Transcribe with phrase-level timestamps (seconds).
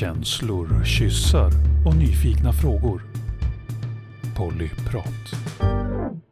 [0.00, 1.50] Känslor, kyssar
[1.86, 3.02] och nyfikna frågor.
[4.36, 5.30] Pollyprat.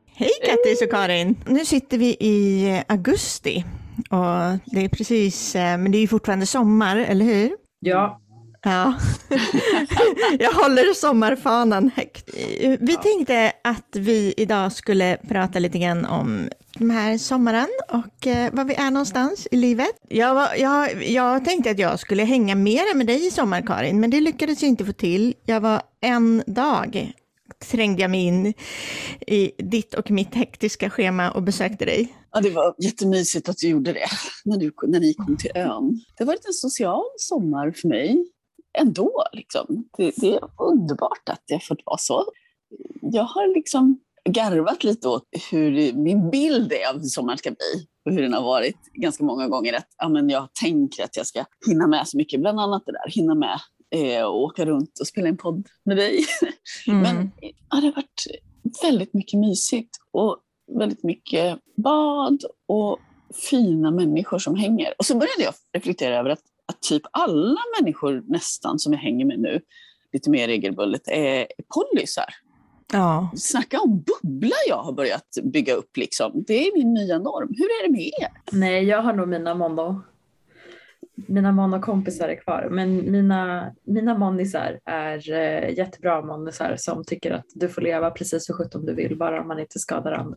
[0.07, 1.37] Hej Kattis och Karin!
[1.47, 3.65] Nu sitter vi i augusti
[4.11, 7.51] och det är precis, eh, men det är ju fortfarande sommar, eller hur?
[7.81, 8.21] Ja.
[8.63, 8.95] Ja,
[10.39, 12.31] jag håller sommarfanan högt.
[12.81, 18.55] Vi tänkte att vi idag skulle prata lite grann om den här sommaren och eh,
[18.55, 19.91] var vi är någonstans i livet.
[20.09, 24.01] Jag, var, jag, jag tänkte att jag skulle hänga mera med dig i sommar, Karin,
[24.01, 25.35] men det lyckades jag inte få till.
[25.45, 27.13] Jag var en dag
[27.59, 28.55] trängde jag mig in
[29.27, 32.15] i ditt och mitt hektiska schema och besökte dig.
[32.33, 34.09] Ja, det var jättemysigt att du gjorde det
[34.45, 36.01] när, du, när ni kom till ön.
[36.17, 38.25] Det har varit en social sommar för mig
[38.79, 39.25] ändå.
[39.33, 39.89] Liksom.
[39.97, 42.25] Det, det är underbart att det fått vara så.
[43.01, 47.87] Jag har liksom garvat lite åt hur min bild är av hur sommaren ska bli
[48.07, 49.73] och hur den har varit ganska många gånger.
[49.73, 52.93] Att ja, men jag tänker att jag ska hinna med så mycket, bland annat det
[52.93, 53.61] där, hinna med
[53.95, 56.25] eh, och åka runt och spela en podd med dig.
[56.89, 57.03] Mm.
[57.03, 58.27] Men ja, det har varit
[58.83, 60.37] väldigt mycket mysigt och
[60.79, 62.99] väldigt mycket bad och
[63.51, 64.95] fina människor som hänger.
[64.99, 69.25] Och så började jag reflektera över att, att typ alla människor nästan som jag hänger
[69.25, 69.61] med nu,
[70.13, 72.35] lite mer regelbundet, är pollysar.
[72.93, 73.31] Ja.
[73.37, 75.97] Snacka om bubbla jag har börjat bygga upp.
[75.97, 76.45] Liksom.
[76.47, 77.49] Det är min nya norm.
[77.57, 78.31] Hur är det med er?
[78.53, 80.03] Nej, jag har nog mina mono.
[81.27, 87.47] Mina monokompisar är kvar, men mina, mina monisar är äh, jättebra monisar som tycker att
[87.55, 90.37] du får leva precis hur sjutton du vill, bara man inte skadar andra.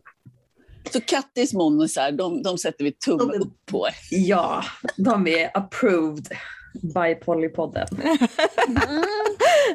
[0.92, 3.86] Så Kattis monisar, de, de sätter vi tumme upp på?
[4.10, 4.64] Ja,
[4.96, 6.26] de är approved
[6.72, 7.86] by Pollypodden.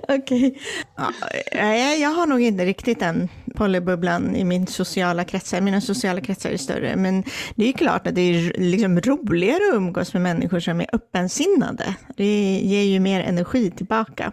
[0.07, 0.47] Okej.
[0.47, 0.55] Okay.
[0.95, 1.11] Ja,
[1.51, 5.61] eh, jag har nog inte riktigt den polybubblan i min sociala kretsar.
[5.61, 6.95] Mina sociala kretsar är större.
[6.95, 7.23] Men
[7.55, 11.95] det är klart att det är liksom roligare att umgås med människor som är öppensinnade.
[12.17, 14.31] Det ger ju mer energi tillbaka.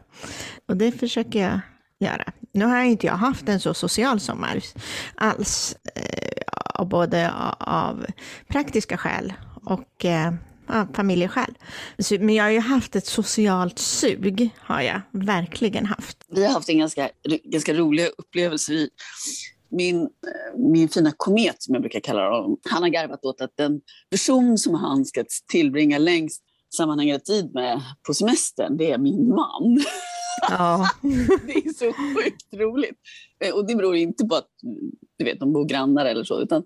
[0.68, 1.60] Och det försöker jag
[1.98, 2.32] göra.
[2.52, 4.60] Nu har inte jag haft en så social sommar
[5.14, 5.76] alls.
[5.94, 8.06] Eh, både av
[8.48, 9.32] praktiska skäl
[9.64, 10.32] och eh,
[10.66, 11.54] ja, familjeskäl.
[12.10, 16.24] Men jag har ju haft ett socialt sug, har jag verkligen haft.
[16.28, 17.10] Vi har haft en ganska,
[17.44, 18.88] ganska rolig upplevelse.
[19.68, 20.08] Min,
[20.56, 23.80] min fina komet, som jag brukar kalla honom, han har garvat åt att den
[24.10, 26.42] person som han ska tillbringa längst
[26.76, 29.84] sammanhängande tid med på semestern, det är min man.
[30.50, 30.90] Ja.
[31.46, 32.98] det är så sjukt roligt.
[33.54, 34.48] Och det beror inte på att
[35.18, 36.64] du vet, de bor grannar eller så, utan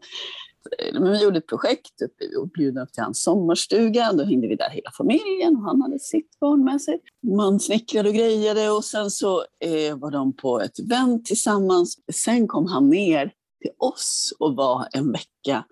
[0.79, 4.13] Eh, men vi gjorde ett projekt uppe vi blev bjudna upp till hans sommarstuga.
[4.13, 7.01] Då hängde vi där hela familjen och han hade sitt barn med sig.
[7.27, 11.99] Man snickrade och grejade och sen så eh, var de på ett event tillsammans.
[12.13, 15.65] Sen kom han ner till oss och var en vecka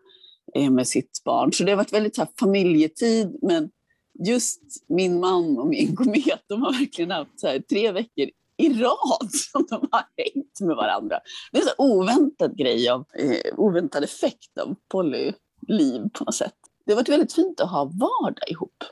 [0.54, 1.52] eh, med sitt barn.
[1.52, 3.70] Så det har varit väldigt här, familjetid men
[4.18, 8.82] just min man och min komet, de har verkligen haft så här, tre veckor i
[8.82, 11.20] rad som de har hängt med varandra.
[11.52, 16.54] Det är en så oväntad grej, av, eh, oväntad effekt av polyliv på något sätt.
[16.86, 18.84] Det har varit väldag fint att ha vardag ihop.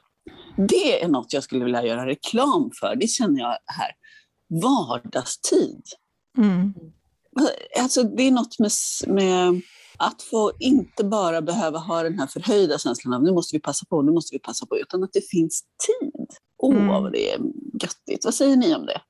[0.56, 2.96] Det är något jag skulle vilja göra reklam för.
[2.96, 3.90] Det känner jag här.
[4.62, 5.82] Vardagstid.
[6.38, 6.74] Mm.
[7.80, 8.70] Alltså, det är något med,
[9.06, 9.62] med
[9.98, 13.86] att få inte bara behöva ha den här förhöjda känslan av nu måste vi passa
[13.86, 16.26] på, nu måste vi passa på, utan att det finns tid.
[16.58, 17.02] Åh, oh, mm.
[17.02, 17.38] vad det är
[17.82, 18.24] göttigt.
[18.24, 19.00] Vad säger ni om det?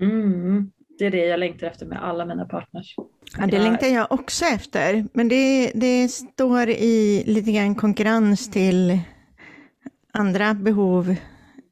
[0.00, 2.94] Mm, det är det jag längtar efter med alla mina partners.
[3.38, 5.06] Ja, det längtar jag också efter.
[5.12, 9.00] Men det, det står i lite grann konkurrens till
[10.12, 11.16] andra behov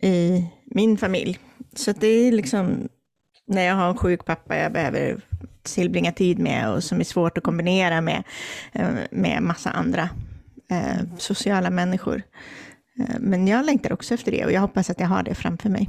[0.03, 1.39] i min familj.
[1.75, 2.89] Så det är liksom
[3.47, 5.21] när jag har en sjuk pappa jag behöver
[5.63, 8.23] tillbringa tid med och som är svårt att kombinera med,
[8.73, 10.09] eh, med massa andra
[10.71, 12.23] eh, sociala människor.
[12.99, 15.69] Eh, men jag längtar också efter det och jag hoppas att jag har det framför
[15.69, 15.89] mig.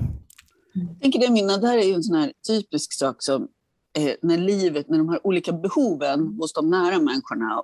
[0.78, 3.48] Jag tänker det, Minna, det här är ju en sån här typisk sak som
[3.98, 7.64] eh, när livet, med de här olika behoven hos de nära människorna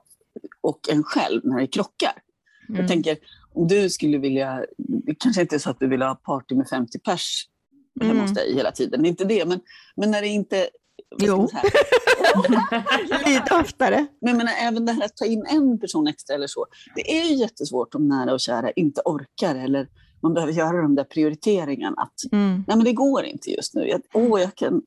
[0.62, 2.13] och en själv, när det krockar.
[2.69, 2.81] Mm.
[2.81, 3.18] Jag tänker,
[3.54, 6.68] om du skulle vilja, det kanske inte är så att du vill ha party med
[6.69, 7.48] 50 pers
[8.01, 8.24] hemma mm.
[8.24, 9.60] hos dig hela tiden, det är inte det, men,
[9.95, 10.69] men när det inte
[11.19, 11.42] Jo.
[13.25, 14.07] Lite oftare.
[14.21, 16.65] Men menar, även det här att ta in en person extra eller så.
[16.95, 19.88] Det är ju jättesvårt om nära och kära inte orkar eller
[20.24, 22.02] man behöver göra de där prioriteringarna.
[22.02, 22.64] Att, mm.
[22.68, 23.88] Nej, men det går inte just nu.
[23.88, 24.81] Jag, åh, jag, kan,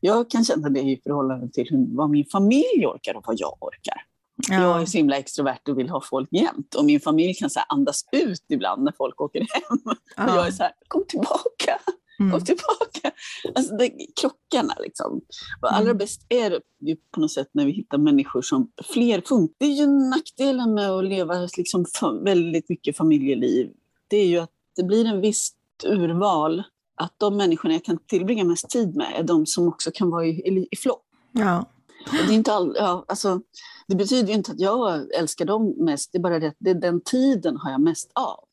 [0.00, 3.62] jag kan känna det i förhållande till hur, vad min familj orkar och vad jag
[3.62, 4.02] orkar.
[4.48, 4.62] Ja.
[4.62, 6.74] Jag är så himla extrovert och vill ha folk jämt.
[6.74, 9.78] Och min familj kan så andas ut ibland när folk åker hem.
[10.16, 10.30] Ja.
[10.30, 11.78] Och jag är så här, kom tillbaka.
[12.20, 12.32] Mm.
[12.32, 13.10] Kom tillbaka.
[13.54, 13.90] Alltså, det,
[14.20, 15.20] krockarna liksom.
[15.62, 15.98] Och allra mm.
[15.98, 19.54] bäst är det ju på något sätt när vi hittar människor som fler funkar.
[19.58, 21.84] Det är ju nackdelen med att leva liksom,
[22.24, 23.70] väldigt mycket familjeliv.
[24.08, 25.56] Det är ju att det blir en visst
[25.86, 26.62] urval.
[26.96, 30.26] att de människorna jag kan tillbringa mest tid med är de som också kan vara
[30.26, 31.02] i, i, i flock.
[31.32, 31.58] Ja.
[32.06, 33.40] Och Det, är inte all, ja, alltså,
[33.88, 36.74] det betyder ju inte att jag älskar dem mest, det är bara det att det,
[36.74, 38.44] den tiden har jag mest av.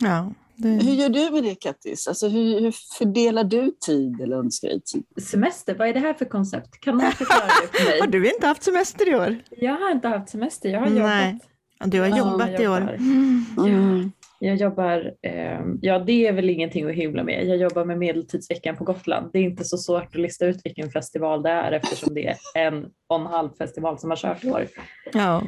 [0.00, 0.32] ja.
[0.56, 2.08] Det, Hur gör du med det Kattis?
[2.08, 5.04] Alltså, hur, hur fördelar du tid eller önskar dig tid?
[5.22, 6.80] Semester, vad är det här för koncept?
[6.80, 8.20] Kan någon förklara det för har mig?
[8.20, 9.42] du inte haft semester i år?
[9.50, 11.30] Jag har inte haft semester, jag har Nej.
[11.30, 11.92] jobbat.
[11.92, 12.94] Du har Ja, jobbat jag i år.
[12.94, 13.44] Mm.
[13.58, 14.12] Mm.
[14.40, 17.46] Jag jobbar, eh, ja det är väl ingenting att hymla med.
[17.46, 19.30] Jag jobbar med Medeltidsveckan på Gotland.
[19.32, 22.36] Det är inte så svårt att lista ut vilken festival det är eftersom det är
[22.54, 24.66] en och en halv festival som har kört i år.
[25.12, 25.42] Ja.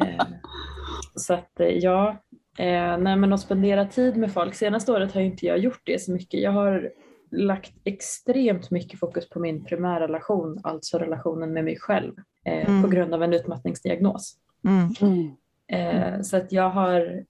[0.00, 0.24] Eh,
[1.16, 2.08] så att eh, ja,
[2.58, 4.54] eh, nej men att spendera tid med folk.
[4.54, 6.40] Senaste året har inte jag gjort det så mycket.
[6.40, 6.90] Jag har
[7.30, 12.12] lagt extremt mycket fokus på min primärrelation, alltså relationen med mig själv,
[12.46, 12.82] eh, Mm.
[12.82, 14.34] på grund av en utmattningsdiagnos.
[14.68, 14.88] Mm.
[15.00, 15.30] Mm.
[15.72, 17.24] Eh, så att jag har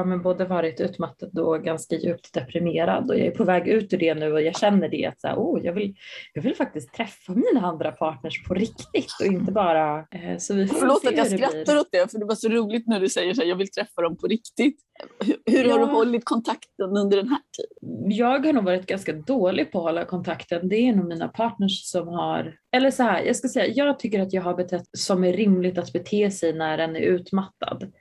[0.00, 3.92] ja, men både varit utmattad och ganska djupt deprimerad och jag är på väg ut
[3.92, 5.94] ur det nu och jag känner det att så här, oh, jag, vill,
[6.34, 10.66] jag vill faktiskt träffa mina andra partners på riktigt och inte bara eh, så vi
[10.66, 11.46] får Förlåt att jag det blir.
[11.48, 13.70] skrattar åt det, för det var så roligt när du säger så här, jag vill
[13.70, 14.76] träffa dem på riktigt.
[15.24, 15.86] Hur, hur har Ja.
[15.86, 18.10] du hållit kontakten under den här tiden?
[18.12, 20.68] Jag har nog varit ganska dålig på att hålla kontakten.
[20.68, 24.20] Det är nog mina partners som har, eller så här, jag ska säga, jag tycker
[24.20, 27.92] att jag har betett som är rimligt att bete sig när en är utmattad.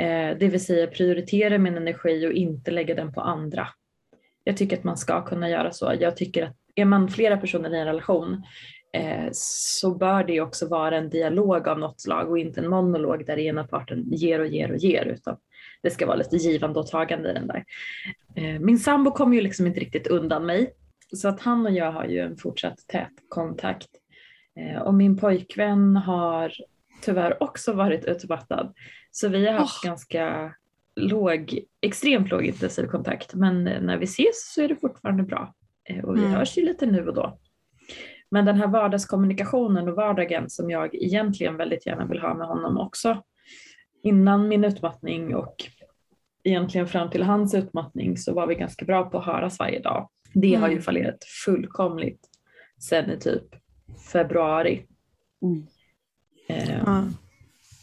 [0.00, 3.68] Eh, det vill säga prioritera min energi och inte lägga den på andra.
[4.44, 5.94] Jag tycker att man ska kunna göra så.
[6.00, 8.42] Jag tycker att är man flera personer i en relation
[8.92, 13.26] eh, så bör det också vara en dialog av något slag och inte en monolog
[13.26, 15.36] där ena parten ger och ger och ger utan
[15.82, 17.64] det ska vara lite givande och tagande i den där.
[18.36, 20.72] Eh, min sambo kommer ju liksom inte riktigt undan mig.
[21.12, 23.88] Så att han och jag har ju en fortsatt tät kontakt.
[24.84, 26.52] Och min pojkvän har
[27.00, 28.74] tyvärr också varit utmattad.
[29.10, 30.54] Så vi har haft ganska
[30.96, 33.34] låg, extremt låg intensiv kontakt.
[33.34, 35.54] Men när vi ses så är det fortfarande bra.
[35.84, 36.32] Eh, Och vi Mm.
[36.32, 37.38] hörs ju lite nu och då.
[38.30, 42.78] Men den här vardagskommunikationen och vardagen som jag egentligen väldigt gärna vill ha med honom
[42.78, 43.22] också.
[44.02, 45.54] Innan min utmattning och
[46.44, 50.08] egentligen fram till hans utmattning så var vi ganska bra på att höras varje dag.
[50.34, 50.82] Det har ju Mm.
[50.82, 52.20] fallerat fullkomligt
[52.78, 53.44] sen i typ
[54.12, 54.86] februari.
[55.42, 55.66] Mm.
[56.50, 57.04] Eh, Ja.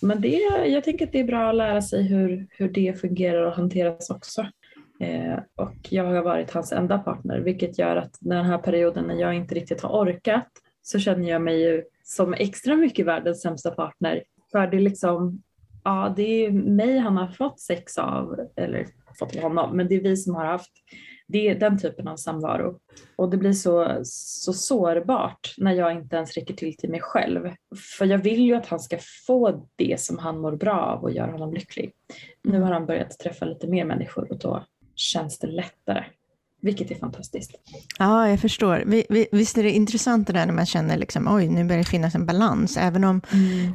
[0.02, 3.42] Men det, jag tänker att det är bra att lära sig hur, hur det fungerar
[3.42, 4.42] och hanteras också.
[5.00, 9.16] Eh, och jag har varit hans enda partner vilket gör att den här perioden när
[9.16, 10.48] jag inte riktigt har orkat
[10.82, 14.24] så känner jag mig ju som extra mycket världens sämsta partner.
[14.52, 15.42] För det är liksom,
[15.84, 18.88] ja det är mig han har fått sex av, eller
[19.20, 20.72] fått av honom, men det är vi som har haft
[21.28, 22.80] det, den typen av samvaro.
[23.16, 27.50] Och det blir så, så sårbart när jag inte ens räcker till till mig själv.
[27.98, 28.98] För jag vill ju att han ska
[29.28, 31.92] få det som han mår bra av och gör honom lycklig.
[32.44, 34.66] Nu har han börjat träffa lite mer människor och då
[34.96, 36.04] känns det lättare.
[36.68, 37.52] Vilket är fantastiskt.
[38.00, 38.84] Ja, jag förstår.
[38.86, 41.78] Vi, vi, visst är det intressant det där när man känner liksom, oj, nu börjar
[41.84, 42.78] det finnas en balans.
[42.78, 43.22] Även om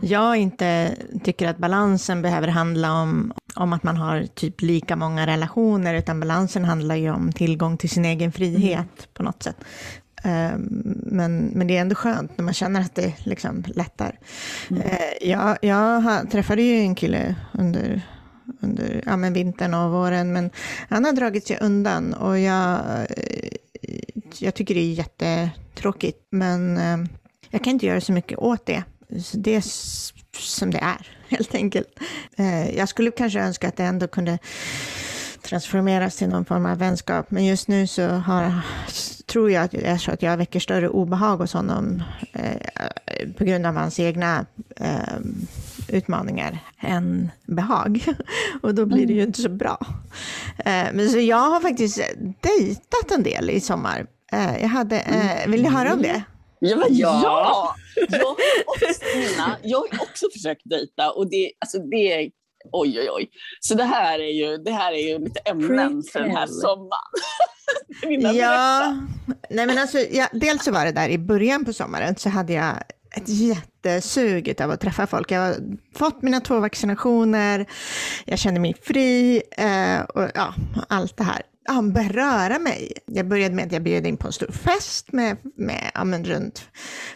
[0.03, 0.95] jag inte
[1.25, 6.21] tycker att balansen behöver handla om, om att man har typ lika många relationer, utan
[6.21, 9.57] balansen handlar ju om tillgång till sin egen frihet på något sätt.
[10.25, 10.69] Ehm,
[11.07, 14.19] Men, men det är ändå skönt när man känner att det liksom lättar.
[14.71, 18.03] Eh, Jag, jag träffade ju en kille under,
[18.61, 20.51] under ja, men vintern och våren, men
[20.89, 22.81] han har dragit sig undan och jag,
[23.11, 23.53] eh,
[24.39, 27.09] jag tycker det är jättetråkigt, men eh,
[27.51, 28.83] jag kan inte göra så mycket åt det.
[29.23, 29.65] Så det är
[30.39, 31.89] som det är, helt enkelt.
[32.37, 34.39] Eh, jag skulle kanske önska att det ändå kunde
[35.43, 38.61] transformeras till någon form av vänskap, men just nu så har,
[39.27, 43.67] tror jag att är så att jag väcker större obehag hos honom eh, på grund
[43.67, 45.19] av hans egna eh,
[45.93, 48.05] utmaningar än behag.
[48.63, 49.79] Och då blir det ju inte så bra.
[50.59, 52.01] Eh, men så jag har faktiskt
[52.41, 54.07] dejtat en del i sommar.
[54.33, 56.23] Eh, jag hade, eh, vill ni höra om det?
[56.59, 57.21] Ja, men Ja.
[57.25, 57.75] ja.
[58.11, 62.31] Jag har också, Nina, jag har också försökt dejta och det, alltså det är
[62.73, 63.31] oj oj oj.
[63.61, 67.03] Så det här är ju, det här är ju lite ämnen för den här sommaren.
[68.37, 68.97] Ja,
[69.51, 72.53] nej men alltså, ja, dels så var det där i början på sommaren så hade
[72.53, 72.75] jag
[73.17, 73.29] ett
[73.85, 75.31] jättesug av att träffa folk.
[75.31, 75.57] Jag har
[75.95, 77.67] fått mina två vaccinationer,
[78.25, 80.55] jag kände mig fri eh, och ja,
[80.89, 81.43] allt det här.
[81.65, 82.93] Ja, beröra mig.
[83.07, 86.25] Jag började med att jag bjöd in på en stor fest med, med ja, men
[86.25, 86.65] runt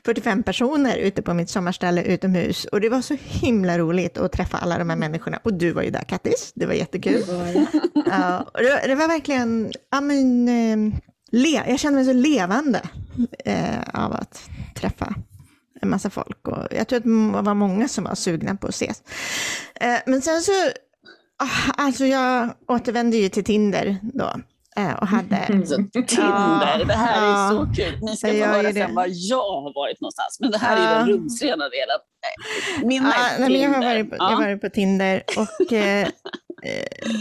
[0.05, 2.65] 45 personer ute på mitt sommarställe utomhus.
[2.65, 5.41] Och det var så himla roligt att träffa alla de här människorna.
[5.43, 7.23] Och du var ju där Kattis, det var jättekul.
[8.09, 10.99] Ja, och det, det var verkligen, ja men, eh,
[11.31, 12.81] le, jag kände mig så levande
[13.45, 15.15] eh, av att träffa
[15.83, 16.49] en massa folk.
[16.49, 19.03] Och jag tror att det var många som var sugna på att ses.
[19.75, 20.53] Eh, men sen så,
[21.39, 24.31] ah, alltså jag återvände ju till Tinder då.
[24.77, 25.47] eh, och hade.
[25.67, 27.51] Så Tinder, det här är Ja.
[27.51, 27.99] så kul.
[28.03, 30.39] Ni ska få höra sen var jag har varit någonstans.
[30.41, 30.95] Men det här är ju Ja.
[30.99, 31.99] den rumsrena delen.
[32.81, 33.95] Eh, Min Ja, är nej, men jag, har Tinder.
[33.95, 34.35] varit på, jag Ja.
[34.37, 36.09] har varit på Tinder och eh,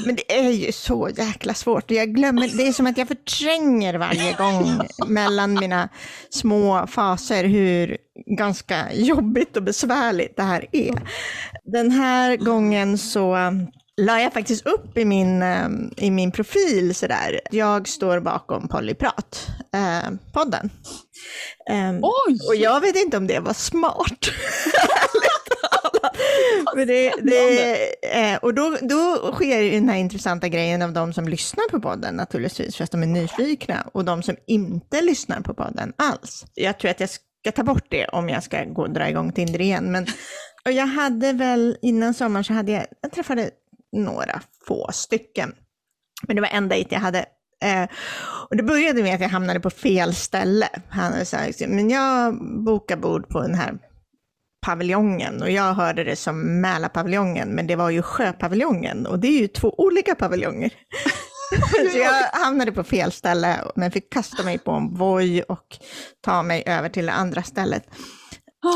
[0.06, 1.92] men det är ju så jäkla svårt.
[1.92, 5.90] Jag glömmer, det är som att jag förtränger varje gång mellan mina
[6.30, 7.98] små faser hur
[8.38, 10.94] ganska jobbigt och besvärligt det här är.
[11.64, 13.68] Den här gången så um,
[14.02, 17.40] la jag faktiskt upp i min, eh, i min profil sådär.
[17.52, 20.70] Jag står bakom Polyprat, eh, podden.
[21.70, 22.40] Ehm, Oj!
[22.48, 24.20] och jag vet inte om det var smart.
[26.76, 31.28] Det, det, eh, och då, då sker ju den här intressanta grejen av de som
[31.28, 35.54] lyssnar på podden naturligtvis, för att de är nyfikna, och de som inte lyssnar på
[35.54, 36.46] podden alls.
[36.54, 39.32] Jag tror att jag ska ta bort det om jag ska gå och dra igång
[39.32, 39.92] Tinder igen.
[39.92, 40.08] Men,
[40.66, 43.50] och jag hade väl, innan sommaren så hade jag, jag träffade
[43.92, 45.56] några få stycken.
[46.28, 47.26] Men det var en dejt jag hade.
[47.64, 47.84] Eh,
[48.50, 50.68] och det började med att jag hamnade på fel ställe.
[50.90, 53.78] Han sagt, men jag bokar bord på den här
[54.66, 55.42] paviljongen.
[55.42, 59.06] Och jag hörde det som Mälarpaviljongen, men det var ju Sjöpaviljongen.
[59.06, 60.74] Och det är ju två olika paviljonger.
[61.92, 65.78] Så jag hamnade på fel ställe, men fick kasta mig på en Voi och
[66.22, 67.84] ta mig över till det andra stället.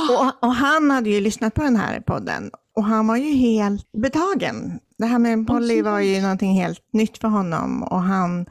[0.10, 2.52] Och, och han hade ju lyssnat på den här podden.
[2.76, 4.80] Och han var ju helt betagen.
[4.98, 7.84] Det här med Polly var ju någonting helt nytt för honom.
[7.84, 8.46] Och han,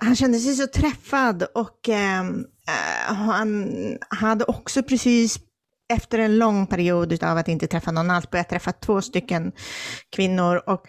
[0.00, 1.42] han kände sig så träffad.
[1.54, 3.68] Och ehm, eh, han
[4.10, 5.38] hade också precis
[5.92, 9.52] efter en lång period av att inte träffa någon alls börjat träffa två stycken
[10.16, 10.82] kvinnor och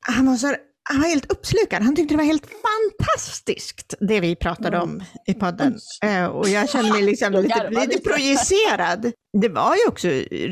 [0.00, 0.54] han var så
[0.84, 1.82] han var helt uppslukad.
[1.82, 5.78] Han tyckte det var helt fantastiskt, det vi pratade om i podden.
[6.02, 9.12] Eh, och jag kände mig liksom lite, lite projicerad.
[9.42, 10.08] Det var ju också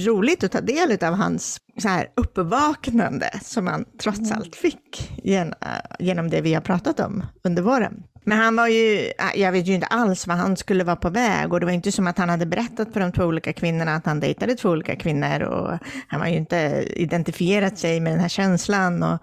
[0.06, 5.54] roligt att ta del av hans så här, uppvaknande som han trots allt fick gen,
[5.98, 8.02] genom det vi har pratat om under våren.
[8.24, 11.10] Men han var ju, äh, jag vet ju inte alls vad han skulle vara på
[11.10, 13.94] väg och det var inte som att han hade berättat för de två olika kvinnorna
[13.94, 18.20] att han dejtade två olika kvinnor och han har ju inte identifierat sig med den
[18.20, 19.02] här känslan.
[19.02, 19.18] Och,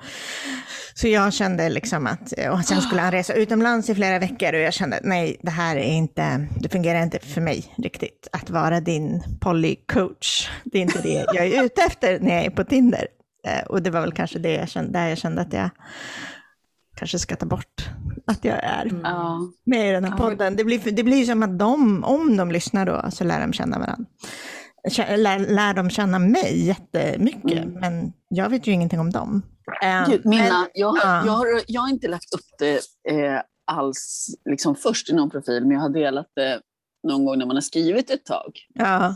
[0.93, 4.59] så jag kände liksom att, och sen skulle han resa utomlands i flera veckor och
[4.59, 8.79] jag kände nej, det här är inte, det fungerar inte för mig riktigt att vara
[8.79, 10.49] din polycoach.
[10.63, 13.07] Det är inte det jag är ute efter när jag är på Tinder.
[13.47, 15.69] Eh, och det var väl kanske det jag kände, där jag kände att jag
[16.95, 17.89] kanske ska ta bort
[18.27, 19.39] att jag är Ja.
[19.65, 20.55] med i den här podden.
[20.55, 23.79] Det blir, det blir som att de, om de lyssnar då, så lär de känna
[23.79, 24.05] varandra.
[25.17, 27.73] Lär, lär de känna mig jättemycket, Mm.
[27.73, 29.41] men jag vet ju ingenting om dem.
[29.83, 31.25] Eh, Gud, Minna, men- jag, har, ja.
[31.25, 32.75] jag, har, jag har inte lagt upp det
[33.09, 33.41] eh,
[33.71, 36.61] alls liksom först i någon profil, men jag har delat det
[37.07, 38.51] någon gång när man har skrivit ett tag.
[38.73, 39.15] Ja,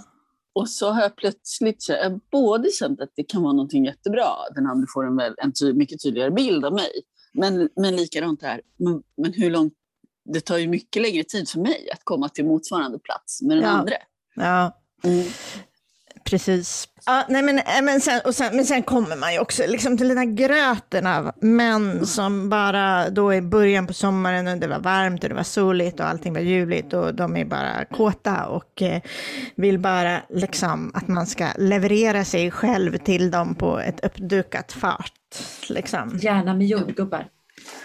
[0.55, 3.85] Och så har jag plötsligt så- jag har både känt att det kan vara någonting
[3.85, 6.89] jättebra, den andra får en, väl, en ty, mycket tydligare bild av mig.
[7.33, 9.73] Men, men likadant det här, men, men hur långt...
[10.25, 13.63] Det tar ju mycket längre tid för mig att komma till motsvarande plats med den
[13.63, 13.69] Ja.
[13.69, 13.93] andra.
[14.35, 14.77] ja.
[15.03, 15.25] Mm.
[16.23, 16.87] Precis.
[17.05, 19.97] Ja, nej men, eh, men, sen, och sen, men sen kommer man ju också liksom
[19.97, 24.67] till den här gröten av män som bara då i början på sommaren och det
[24.67, 28.45] var varmt och det var soligt och allting var ljuvligt och de är bara kåta
[28.47, 29.01] och eh,
[29.55, 35.13] vill bara liksom att man ska leverera sig själv till dem på ett uppdukat fart.
[35.69, 36.17] Liksom.
[36.21, 37.27] Gärna med jordgubbar.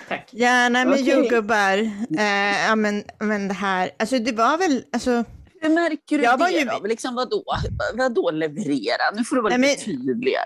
[0.08, 0.28] Tack.
[0.32, 1.14] Gärna med Okej.
[1.14, 1.78] jordgubbar.
[2.18, 5.24] Eh, ja, men, men det här, alltså det var väl, alltså,
[5.60, 6.58] Hur märker du Jag var det?
[6.58, 6.86] ju- Då?
[6.86, 7.44] Liksom, vadå?
[7.94, 9.10] vadå leverera?
[9.14, 10.44] Nu får du vara Nej, lite tydligare.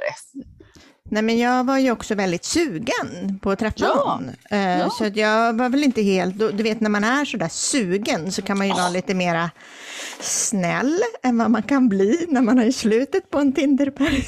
[1.12, 4.20] Nej, men jag var ju också väldigt sugen på träffa Ja.
[4.50, 4.90] Eh, ja.
[4.90, 8.42] Så att jag var väl inte helt, du vet när man är sådär sugen så
[8.42, 9.50] kan man ju vara lite mera
[10.20, 14.24] snäll än vad man kan bli när man är i slutet på en Tinderperiod.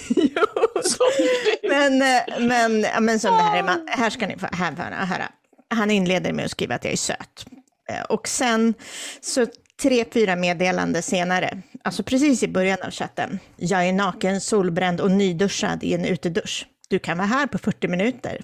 [1.68, 4.72] men, eh, men, men som det här är, man, här ska ni få här,
[5.06, 5.28] höra.
[5.74, 7.46] Han inleder med att skriva att jag är söt.
[7.90, 8.74] Eh, Och sen
[9.20, 9.46] så
[9.82, 13.38] tre, fyra meddelande senare, alltså precis i början av chatten.
[13.56, 16.66] Jag är naken, solbränd och nyduschad i en utedusch.
[16.92, 18.40] Du kan vara här på 40 minuter.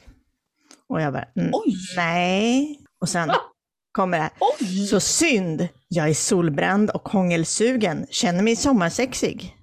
[0.88, 1.50] Och jag bara, mm,
[1.96, 2.80] nej.
[3.00, 3.30] Och sen
[3.92, 4.32] kommer det här.
[4.40, 4.86] Oj!
[4.86, 9.56] Så synd, jag är solbränd och hångelsugen, känner mig sommarsexig.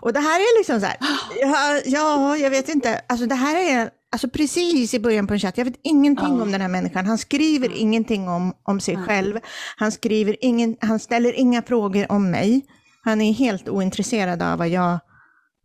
[0.00, 0.96] Och det här är liksom så här,
[1.40, 5.40] ja, ja jag vet inte, alltså det här är alltså precis i början på en
[5.40, 6.42] chatt, jag vet ingenting Ja.
[6.42, 9.38] om den här människan, han skriver ingenting om, om sig själv,
[9.76, 12.66] han, skriver ingen, han ställer inga frågor om mig,
[13.04, 14.98] han är helt ointresserad av vad jag,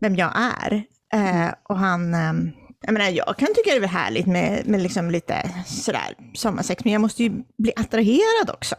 [0.01, 0.83] vem jag är.
[1.13, 2.51] Eh, och han, ehm,
[2.81, 6.93] jag menar, jag kan tycka det är härligt med, med liksom lite sådär sommarsex, men
[6.93, 8.75] jag måste ju bli attraherad också.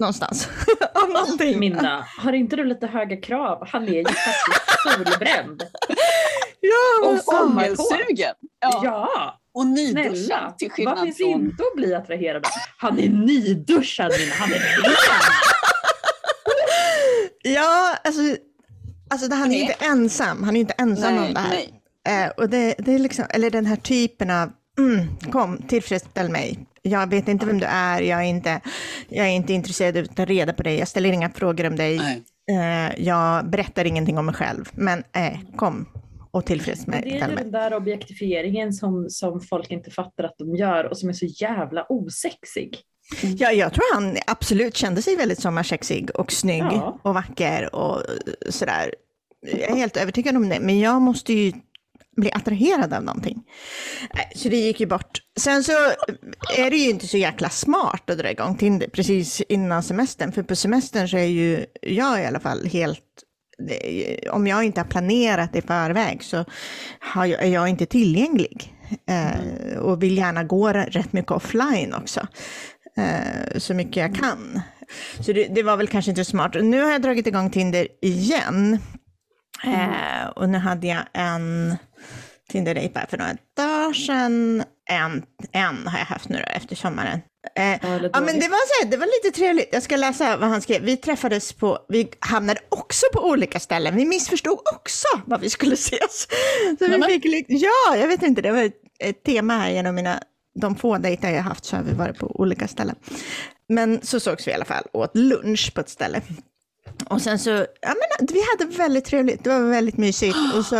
[0.00, 0.48] Någonstans.
[0.94, 1.58] Av någonting.
[1.58, 3.68] Minna, har inte du lite höga krav?
[3.68, 5.62] Han är ju faktiskt solbränd.
[6.60, 8.34] Ja, Och fångelsugen!
[8.60, 8.80] Ja.
[8.84, 11.28] Ja, Och nyduschad till vad skillnad finns från...
[11.30, 12.50] inte att bli attraherad av?
[12.78, 14.92] Han är nyduschad Nina, han är ren!
[17.42, 18.20] Ja, alltså,
[19.10, 20.42] alltså det- han är ju inte ensam.
[20.44, 21.48] Han är ju inte ensam Nej, om det här.
[21.48, 21.77] nej.
[22.08, 26.58] Eh, och det, det är liksom, eller den här typen av, mm, kom, tillfredsställ mig.
[26.82, 28.60] Jag vet inte vem du är, jag är inte,
[29.08, 31.76] jag är inte intresserad av att ta reda på dig, jag ställer inga frågor om
[31.76, 31.96] dig,
[32.50, 34.68] eh, jag berättar ingenting om mig själv.
[34.72, 35.86] Men eh, kom
[36.30, 37.36] och tillfredsställ Det är ju mig.
[37.36, 41.26] den där objektifieringen som, som folk inte fattar att de gör och som är så
[41.26, 42.78] jävla osexig.
[43.22, 47.00] Ja, jag tror han absolut kände sig väldigt sommarsexig och snygg Ja.
[47.02, 48.02] och vacker och
[48.48, 48.94] sådär.
[49.46, 51.52] Jag är helt övertygad om det, men jag måste ju
[52.20, 53.42] bli attraherad av någonting.
[54.14, 55.18] Äh, så det gick ju bort.
[55.40, 59.40] Sen så eh, är det ju inte så jäkla smart att dra igång Tinder precis
[59.40, 63.04] innan semestern, för på semestern så är ju jag i alla fall helt
[64.30, 66.44] om jag inte har planerat i förväg så
[67.16, 68.74] är jag inte tillgänglig.
[69.06, 72.26] Eh, och vill gärna gå rätt mycket offline också.
[72.96, 74.60] Eh, så mycket jag kan.
[75.20, 76.56] Så det, det var väl kanske inte smart.
[76.62, 78.78] Nu har jag dragit igång Tinder igen.
[79.64, 81.76] Eh, och nu hade jag en
[82.50, 84.64] Tinder-dejt för några dagar sedan.
[84.90, 85.22] En,
[85.52, 87.20] en har jag haft nu då, efter sommaren.
[87.56, 87.78] Eh, Ja,
[88.12, 89.68] Ja, men det var, så här, det var lite trevligt.
[89.72, 90.82] Jag ska läsa vad han skrev.
[90.82, 93.96] Vi träffades på, vi hamnade också på olika ställen.
[93.96, 96.28] Vi missförstod också vad vi skulle ses.
[96.78, 97.08] Så vi Nämen.
[97.08, 100.22] fick, ja, jag vet inte, det var ett, ett tema här genom mina,
[100.60, 102.96] de få dejter jag haft så har vi varit på olika ställen.
[103.68, 106.20] Men så sågs vi i alla fall åt lunch på ett ställe.
[107.10, 107.50] Och sen så,
[107.80, 110.36] ja men vi hade väldigt trevligt, det var väldigt mysigt.
[110.54, 110.76] Och så,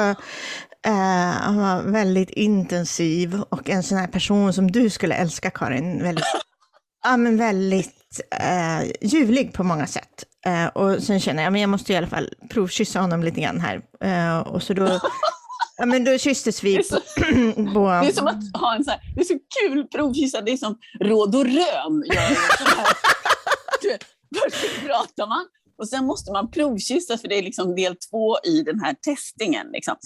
[0.87, 6.03] eh, han var väldigt intensiv och en sån här person som du skulle älska Karin.
[6.03, 6.25] Väldigt,
[7.05, 10.25] ja men väldigt eh, ljuvlig på många sätt.
[10.47, 13.61] Eh, och sen känner jag, men jag måste i alla fall provkyssa honom lite grann
[13.61, 13.83] här.
[14.49, 15.01] Och så då,
[15.77, 18.85] ja men då kysstes vi Det är så- på, Det är som att ha en
[18.85, 22.05] så här, det är så kul provkyssa, det är som råd och rön.
[24.43, 25.47] Först pratar man
[25.79, 29.67] och sen måste man provkyssa för det är liksom del två i den här testingen.
[29.73, 29.97] Liksom.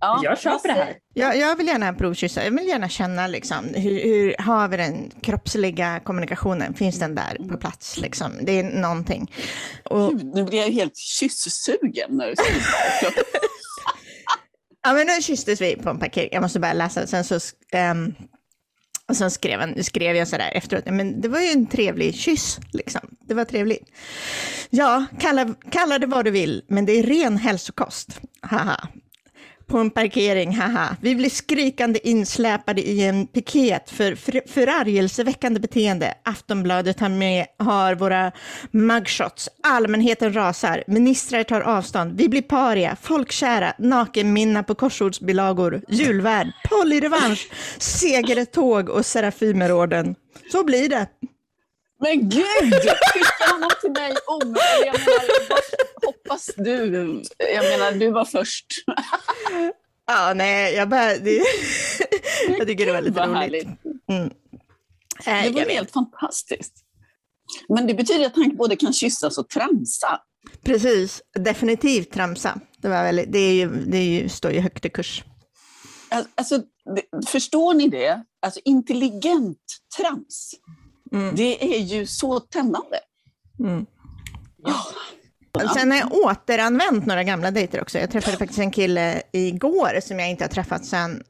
[0.00, 0.96] Ja, Jag köper det här.
[1.14, 5.10] Jag, jag vill gärna provkyssa, jag vill gärna känna liksom, hur, hur har vi den
[5.22, 8.32] kroppsliga kommunikationen, finns den där på plats liksom?
[8.42, 9.32] Det är någonting.
[9.84, 12.10] Och, Gud, nu blir jag helt kyssugen.
[12.10, 12.60] när du säger
[13.00, 13.22] det.
[14.84, 17.38] ja men då kysstes vi på en parkering, jag måste bara läsa, sen så
[17.72, 18.14] ehm,
[19.08, 22.58] och sen skrev, han, skrev jag sådär efteråt, men det var ju en trevlig kyss,
[22.72, 23.00] liksom.
[23.20, 23.90] Det var trevligt.
[24.70, 28.20] Ja, kalla, kalla det vad du vill, men det är ren hälsokost.
[28.40, 28.88] Haha.
[29.68, 30.96] På en parkering, haha.
[31.00, 36.14] Vi blir skrikande insläpade i en piket för för- förargelseväckande beteende.
[36.24, 38.32] Aftonbladet har, med, har våra
[38.70, 39.48] mugshots.
[39.62, 40.84] Allmänheten rasar.
[40.86, 42.16] Ministrar tar avstånd.
[42.18, 50.14] Vi blir paria, folkkära, nakenminna på korsordsbilagor, julvärd, polyrevansch, segertåg och Serafimerorden.
[50.52, 51.06] Så blir det.
[52.00, 52.72] Men gud!
[53.12, 54.56] Skicka honom till mig om.
[54.86, 56.86] Jag menar, hoppas du.
[57.38, 58.66] Jag menar, du var först.
[60.06, 61.18] Ja, nej, jag bara...
[61.18, 61.42] Det,
[62.58, 63.36] jag tycker det var lite roligt.
[63.36, 63.68] härligt.
[64.10, 64.30] Mm.
[65.26, 65.72] Eh, Det var vet.
[65.72, 66.72] helt fantastiskt.
[67.68, 70.20] Men det betyder att han både kan kyssas och tramsa.
[70.64, 72.60] Precis, definitivt tramsa.
[72.78, 75.24] Det, var väldigt, det, är ju, det är ju, står ju högt i kurs.
[76.08, 76.58] Al- Alltså,
[76.96, 78.22] det, förstår ni det?
[78.42, 79.58] Alltså intelligent
[79.98, 80.54] trams.
[81.12, 81.34] Mm.
[81.34, 82.98] Det är ju så tändande.
[83.60, 83.86] Mm.
[84.64, 84.74] Ja.
[85.74, 87.98] Sen har jag återanvänt några gamla dejter också.
[87.98, 91.22] Jag träffade faktiskt en kille igår som jag inte har träffat sedan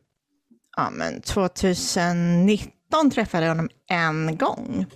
[0.77, 4.87] ja, men 2019 träffade jag honom en gång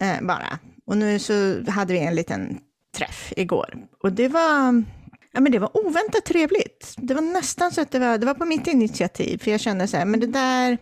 [0.00, 0.58] eh, bara.
[0.86, 2.58] Och nu så hade vi en liten
[2.96, 3.74] träff igår.
[4.02, 4.84] Och det var,
[5.32, 6.94] ja, men det var oväntat trevligt.
[6.96, 9.88] Det var nästan så att det var, det var på mitt initiativ, för jag kände
[9.88, 10.78] så här, men det där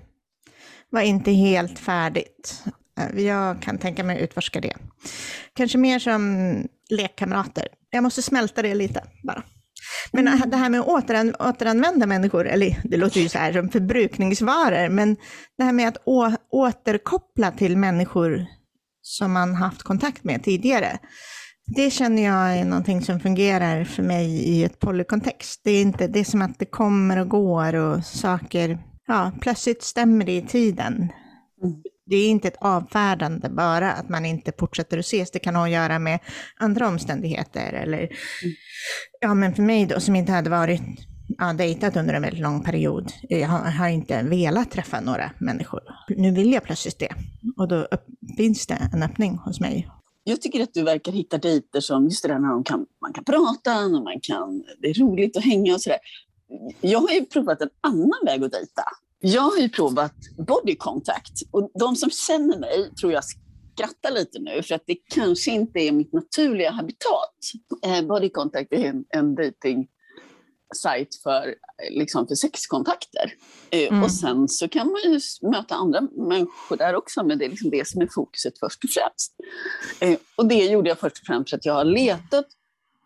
[0.91, 2.65] var inte helt färdigt.
[3.01, 4.75] Eh, Jag kan tänka mig att utforska det.
[5.55, 7.69] Kanske mer som lekkamrater.
[7.91, 9.43] Jag måste smälta det lite bara.
[10.13, 13.69] Men det här med att återan, återanvända människor, eller det låter ju så här som
[13.69, 15.17] förbrukningsvaror, men
[15.59, 18.47] det här med att å, återkoppla till människor
[19.03, 20.99] som man haft kontakt med tidigare,
[21.77, 25.61] det känner jag är någonting som fungerar för mig i ett polykontext.
[25.65, 29.83] Det är inte det är som att det kommer och går och saker, ja, plötsligt
[29.83, 30.95] stämmer det i tiden.
[31.65, 31.83] Mm.
[32.11, 35.31] Det är inte ett avfärdande bara att man inte fortsätter att ses.
[35.31, 36.19] Det kan ha att göra med
[36.57, 38.09] andra omständigheter eller,
[39.21, 40.83] ja men för mig då som inte hade varit,
[41.39, 43.13] ja, dejtat under en väldigt lång period.
[43.29, 45.81] Jag har, har inte velat träffa några människor.
[46.17, 47.15] Nu vill jag plötsligt det.
[47.57, 49.89] Och då upp, finns det en öppning hos mig.
[50.25, 53.13] Jag tycker att du verkar hitta dejter som just det där när de kan, man
[53.13, 55.99] kan prata, man kan, det är roligt att hänga och sådär.
[56.81, 58.83] Jag har ju provat en annan väg att dejta.
[59.21, 60.15] Jag har ju provat
[60.47, 64.97] body contact och de som känner mig tror jag skrattar lite nu för att det
[65.15, 67.35] kanske inte är mitt naturliga habitat.
[67.85, 69.89] Eh, body contact är en, en dating
[70.83, 71.55] sajt för,
[71.91, 73.33] liksom för sexkontakter.
[73.71, 74.03] Eh, Mm.
[74.03, 77.71] Och sen så kan man ju möta andra människor där också, men det är liksom
[77.71, 79.35] det som är fokuset först och främst.
[80.01, 82.47] Eh, Och det gjorde jag först och främst för att jag har letat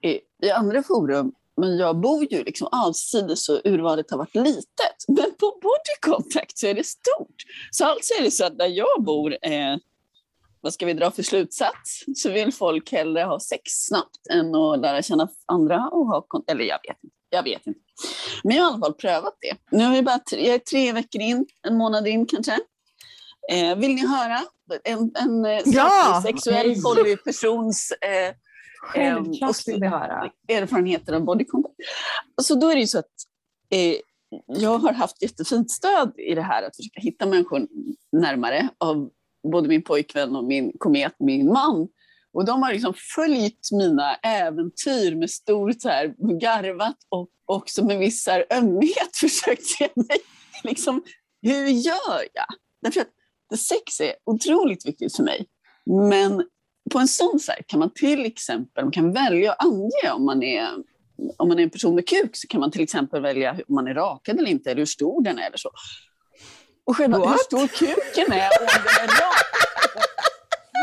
[0.03, 4.97] eh, i andra forum, men jag bor ju liksom avsides och urvalet har varit litet.
[5.09, 7.35] Men på Body Contact så är det stort.
[7.71, 9.77] Så alltså är det så att där jag bor, eh,
[10.61, 12.05] vad ska vi dra för slutsats?
[12.17, 16.45] Så vill folk hellre ha sex snabbt än att lära känna andra och ha kon-
[16.47, 17.17] Eller jag vet inte.
[17.31, 17.81] Jag vet inte.
[18.45, 19.77] Men jag har i alla fall prövat det.
[19.77, 22.59] Nu är jag, bara tre, jag är tre veckor in, en månad in kanske.
[23.53, 24.41] Eh, vill ni höra
[24.85, 26.23] en, en eh, Ja!
[26.27, 28.35] sexuell polypersons eh,
[28.85, 30.31] Självklart vill vi höra.
[30.49, 31.75] erfarenheter av body contact.
[32.43, 33.13] Så då är det ju så att
[33.71, 33.97] eh,
[34.47, 37.67] jag har haft jättefint stöd i det här att försöka hitta människor
[38.13, 39.11] närmare av
[39.53, 41.89] både min pojkvän och min komet, min man.
[42.33, 47.99] Och de har liksom följt mina äventyr med stort så här, garvat och också med
[47.99, 50.19] viss här, ömhet försökt se mig.
[50.65, 51.03] Liksom,
[51.43, 52.47] hur gör jag?
[52.83, 55.47] Därför att sex är otroligt viktigt för mig.
[56.11, 56.45] Men
[56.91, 60.43] på en sån sajt kan man till exempel man kan välja att ange om man
[60.43, 60.69] är
[61.37, 63.87] om man är en person med kuk så kan man till exempel välja om man
[63.87, 65.71] är rakad eller inte, eller hur stor den är eller så.
[66.85, 67.41] Och själva hur What?
[67.41, 69.45] stor kuken är och om den är rak.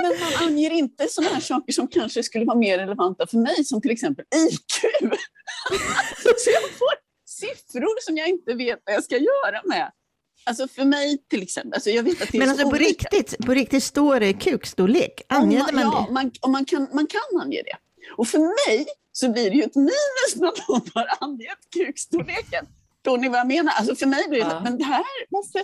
[0.04, 3.66] Men man anger inte sådana här saker som kanske skulle vara mer relevanta för mig,
[3.66, 4.72] som till exempel IQ.
[6.38, 6.94] så jag får
[7.26, 9.92] siffror som jag inte vet vad jag ska göra med.
[10.44, 12.90] Alltså för mig till exempel, alltså jag vet att det Men så alltså på olika.
[12.90, 15.22] riktigt, på riktigt står det kukstorlek?
[15.28, 16.14] Anger man, man ja, det?
[16.14, 17.78] man, om man, kan, man kan ange det.
[18.18, 22.66] Och för mig så blir det ju ett minus när de har angett kukstorleken.
[22.96, 23.74] Förstår ni vad jag menar?
[23.74, 24.62] Alltså för mig blir det, Ja.
[24.64, 25.64] men det här måste...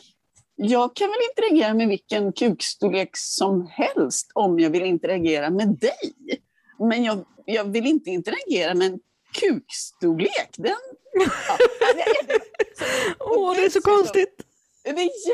[0.55, 6.13] Jag kan väl interagera med vilken kukstorlek som helst om jag vill interagera med dig.
[6.79, 8.99] Men jag, jag vill inte interagera med en
[9.39, 10.49] kukstorlek.
[10.57, 10.75] Den,
[11.13, 11.57] ja,
[12.27, 12.39] det
[13.19, 14.46] Åh, det är så konstigt.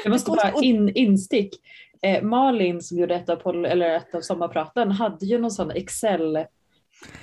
[0.04, 1.56] Jag måste bara in, instick.
[2.02, 5.72] Eh, Malin som gjorde ett av, pol- eller ett av sommarpraten hade ju någon sån
[5.72, 6.46] Excel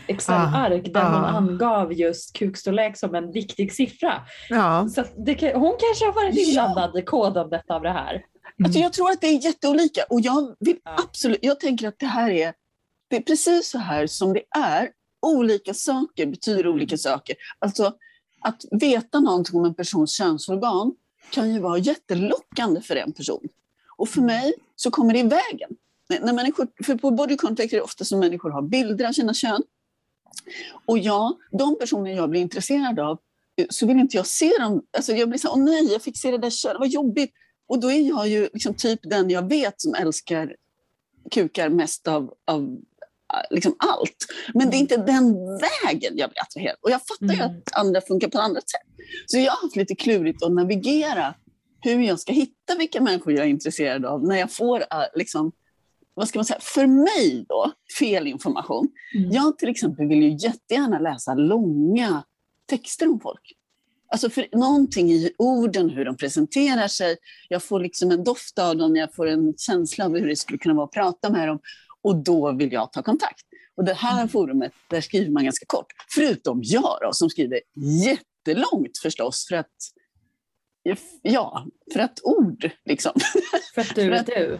[0.06, 1.28] Excel-ark där Ah, hon ah.
[1.28, 4.12] angav just kukstorlek som en viktig siffra.
[4.48, 4.88] Ja.
[4.88, 8.22] Så det hon kanske har varit inblandad i kodandet av det här.
[8.64, 10.96] Alltså jag tror att det är jätteolika och jag vill Ja.
[11.08, 12.54] absolut, jag tänker att det här är,
[13.08, 14.88] det är precis så här som det är.
[15.26, 17.36] Olika saker betyder olika saker.
[17.58, 17.92] Alltså
[18.42, 20.92] att veta någonting om en persons könsorgan
[21.30, 23.48] kan ju vara jättelockande för en person.
[23.96, 25.70] Och för mig så kommer det i vägen.
[26.08, 29.34] När människor, för på body contact är det ofta som människor har bilder av sina
[29.34, 29.62] kön.
[30.86, 33.18] Och ja, de personer jag blir intresserad av
[33.56, 34.82] eh, så vill inte jag se dem.
[34.96, 37.32] Alltså jag blir så här, åh nej, jag fick se det där könet, vad jobbigt.
[37.66, 40.56] Och då är jag ju liksom typ den jag vet som älskar
[41.30, 42.78] kukar mest av, av
[43.50, 44.26] liksom allt.
[44.54, 46.76] Men det är inte den vägen jag blir attraherad.
[46.80, 47.56] Och jag fattar ju Mm.
[47.56, 49.06] att andra funkar på andra sätt.
[49.26, 51.34] Så jag har haft lite klurigt att navigera
[51.82, 55.52] hur jag ska hitta vilka människor jag är intresserad av när jag får, äh, liksom,
[56.14, 58.88] vad ska man säga, för mig då, fel information.
[59.18, 59.30] Mm.
[59.30, 62.22] Jag till exempel vill ju jättegärna läsa långa
[62.68, 63.56] texter om folk.
[64.12, 67.16] Alltså för någonting i orden, hur de presenterar sig.
[67.48, 70.58] Jag får liksom en doft av dem, jag får en känsla av hur det skulle
[70.58, 71.58] kunna vara att prata med dem.
[72.02, 73.42] Och då vill jag ta kontakt.
[73.76, 75.86] Och det här forumet, där skriver man ganska kort.
[76.14, 77.60] Förutom jag då, som skriver
[78.04, 79.46] jättelångt förstås.
[79.48, 79.66] För att,
[81.22, 83.12] ja, för att ord liksom.
[83.74, 84.58] För att du För är att- du.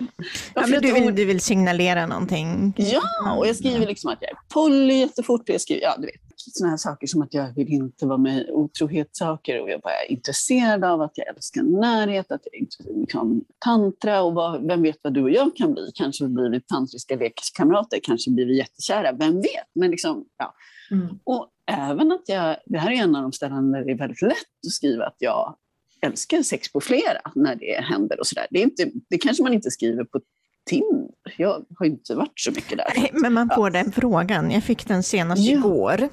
[0.55, 2.75] Ja, för att du, vill, du vill signalera någonting?
[2.77, 5.41] Ja, och jag skriver liksom att jag är poly jättefort.
[5.41, 8.19] och Jag skriver, ja, du vet, såna här saker som att jag vill inte vara
[8.19, 12.55] med i otrohetssaker och jag bara är intresserad av att jag älskar närhet, att jag
[12.55, 15.91] är intresserad av tantra och vad, vem vet vad du och jag kan bli.
[15.95, 19.69] Kanske blir vi tantriska lekkamrater, kanske blir vi jättekära, vem vet?
[19.75, 20.55] Men liksom, ja.
[20.91, 21.19] Mm.
[21.25, 24.23] Och även att jag, det här är en av de ställen där det är väldigt
[24.23, 25.57] lätt att skriva att jag
[26.01, 28.47] älskar sex på flera när det händer och sådär.
[28.51, 30.21] Det, är inte, det kanske man inte skriver på
[30.67, 31.11] Tinder.
[31.37, 32.93] Jag har inte varit så mycket där.
[32.97, 34.51] Nej, Men man får den frågan.
[34.51, 35.59] Jag fick den senast Ja.
[35.59, 36.09] igår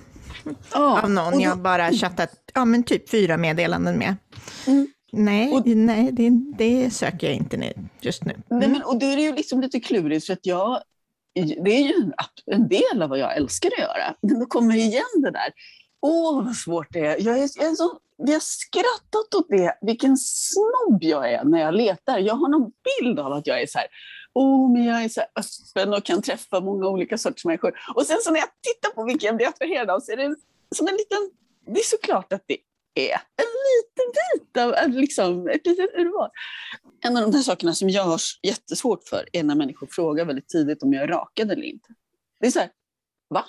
[0.74, 4.16] Ja, av någon jag bara chattat, ja men typ fyra meddelanden med.
[4.68, 4.88] Mm.
[5.12, 8.34] Nej, Och- nej det, det söker jag inte nu, just nu.
[8.50, 8.72] Nej, Mm.
[8.72, 10.82] men, och då är det ju liksom lite klurigt för att jag,
[11.36, 12.14] det är ju en,
[12.46, 14.16] en del av vad jag älskar att göra.
[14.22, 15.50] Men då kommer igen det där.
[16.02, 17.22] Åh, vad svårt det är.
[17.22, 21.60] Jag är, jag är så, vi har skrattat åt det, vilken snobb jag är när
[21.60, 22.20] jag letar.
[22.20, 22.72] Jag har någon
[23.02, 23.88] bild av att jag är så här,
[24.38, 27.80] oh, men jag är så öppen och kan träffa många olika sorters människor.
[27.96, 30.36] Och sen så när jag tittar på vilka jag blir attraherad av så är det
[30.76, 31.32] som en liten,
[31.66, 32.58] det är såklart att det
[32.94, 36.30] är en liten bit av eh, liksom, ett litet urval.
[37.02, 40.50] En av de där sakerna som jag har jättesvårt för är när människor frågar väldigt
[40.50, 41.90] tidigt om jag är rakad eller inte.
[42.40, 42.70] Det är så här,
[43.30, 43.46] va?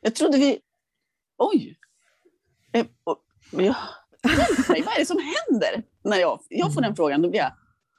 [0.00, 0.60] Jag trodde vi...
[1.38, 1.78] Oj!
[2.72, 2.86] Eh,
[3.52, 3.74] Mig,
[4.22, 7.22] Vad är det som händer när jag, jag får den frågan?
[7.22, 7.52] Då blir jag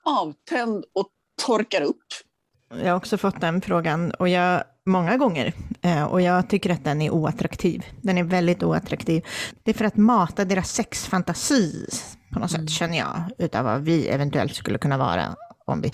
[0.04, 1.10] avtänd och
[1.46, 2.04] torkar upp.
[2.84, 6.84] Jag har också fått den frågan och jag, många gånger eh, och jag tycker att
[6.84, 7.86] den är oattraktiv.
[8.02, 9.26] Den är väldigt oattraktiv.
[9.64, 11.90] Det är för att mata deras sexfantasi
[12.34, 15.92] på något sätt, känner jag, utav vad vi eventuellt skulle kunna vara om vi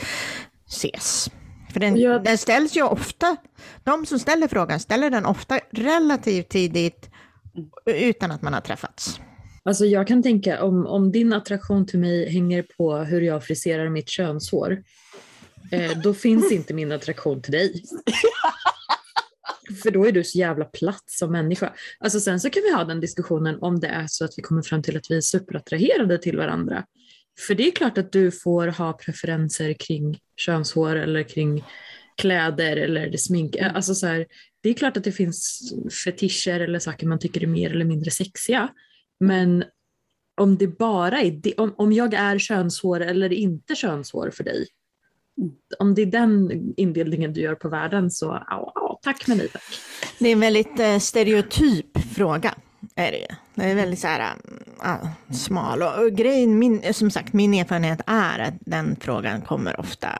[0.70, 1.30] ses.
[1.74, 3.36] För den, Jag- den ställs ju ofta,
[3.84, 7.10] de som ställer frågan ställer den ofta relativt tidigt
[7.86, 9.20] utan att man har träffats.
[9.64, 13.90] Alltså jag kan tänka om, om din attraktion till mig hänger på hur jag friserar
[13.90, 14.84] mitt könshår,
[15.72, 17.84] eh, då finns inte min attraktion till dig.
[19.84, 21.74] För då är du så jävla platt som människa.
[22.00, 24.62] Alltså sen så kan vi ha den diskussionen om det är så att vi kommer
[24.62, 26.86] fram till att vi är superattraherade till varandra.
[27.48, 31.64] För det är klart att du får ha preferenser kring könshår eller kring
[32.18, 33.56] kläder eller det smink.
[33.56, 34.26] Eh, alltså så här,
[34.64, 35.74] det är klart att det finns
[36.06, 38.70] fetischer eller saker man tycker är mer eller mindre sexiga.
[39.20, 39.64] Men
[40.42, 44.68] om det bara är det, om, om jag är könshår eller inte könshår för dig,
[45.80, 49.50] om det är den indelningen du gör på världen så ja, ja, tack men nej
[49.50, 49.64] tack.
[50.20, 52.56] Det är en väldigt eh, stereotyp fråga.
[52.96, 53.36] Är det.
[53.56, 54.36] det är väldigt så här,
[54.86, 55.84] äh, smal.
[55.84, 60.20] Och, och grejen, min, som sagt, min erfarenhet är att den frågan kommer ofta.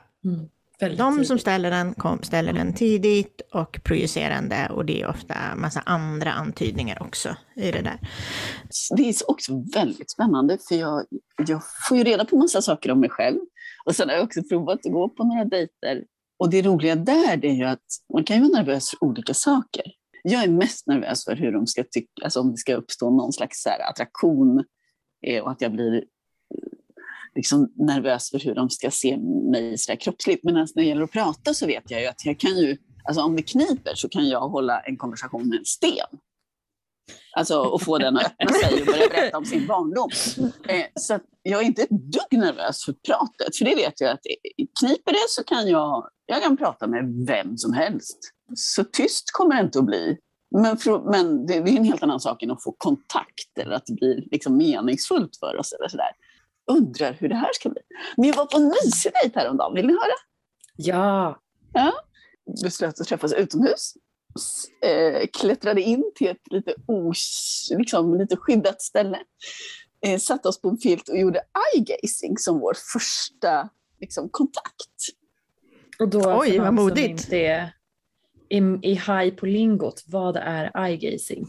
[0.80, 1.40] Väldigt De som tidigt.
[1.40, 7.02] ställer den kom, ställer den tidigt och projicerande och det är ofta massa andra antydningar
[7.02, 7.98] också i det där.
[8.96, 11.04] Det är också väldigt spännande för jag,
[11.46, 13.38] jag får ju reda på massa saker om mig själv.
[13.88, 16.04] Och sen har jag också provat att gå på några dejter.
[16.38, 19.34] Och det roliga där det är ju att man kan ju vara nervös för olika
[19.34, 19.82] saker.
[20.22, 23.32] Jag är mest nervös för hur de ska tycka, alltså om det ska uppstå någon
[23.32, 24.64] slags så här attraktion
[25.26, 26.02] eh, och att jag blir eh,
[27.34, 29.16] liksom nervös för hur de ska se
[29.52, 30.44] mig så där kroppsligt.
[30.44, 32.76] Men alltså när det gäller att prata så vet jag ju att jag kan ju,
[33.04, 36.18] alltså om det kniper så kan jag hålla en konversation med en sten.
[37.36, 40.10] Alltså och få den att öppna sig och börja berätta om sin barndom.
[40.68, 44.10] Eh, så att jag är inte ett dugg nervös för pratet, för det vet jag
[44.10, 44.20] att
[44.80, 48.18] kniper det så kan jag, jag kan prata med vem som helst.
[48.54, 50.18] Så tyst kommer det inte att bli.
[50.50, 53.72] Men, för, men det, det är en helt annan sak än att få kontakt eller
[53.72, 55.72] att det blir liksom meningsfullt för oss.
[55.72, 56.10] Eller sådär.
[56.70, 57.80] Undrar hur det här ska bli.
[58.16, 60.14] Men jag var på en mysig dejt häromdagen, vill ni höra?
[61.72, 61.92] Ja,
[62.62, 63.92] beslöt att träffas utomhus.
[64.82, 69.18] Eh, klättrade in till ett lite, os, liksom, lite skyddat ställe.
[70.06, 73.68] Eh, satte oss på en filt och gjorde eye-gazing som vår första
[74.00, 75.08] liksom, kontakt.
[75.98, 77.08] och då Oj, vad modigt.
[77.08, 77.74] inte är
[78.48, 81.46] i, i high på lingot, vad är eye-gazing?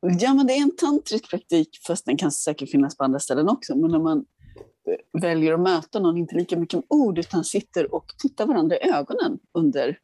[0.00, 3.48] Ja, men det är en tantrisk praktik, fast den kan säkert finnas på andra ställen
[3.48, 3.76] också.
[3.76, 4.18] Men när man
[4.88, 8.76] eh, väljer att möta någon, inte lika mycket med ord, utan sitter och tittar varandra
[8.76, 9.98] i ögonen under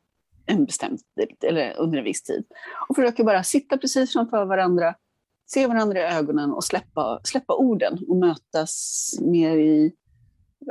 [0.47, 1.01] en bestämd
[1.43, 2.45] eller under en viss tid.
[2.89, 4.95] Och försöker bara sitta precis framför varandra,
[5.47, 9.93] se varandra i ögonen och släppa, släppa orden och mötas mer i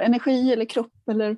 [0.01, 1.37] energi eller kropp eller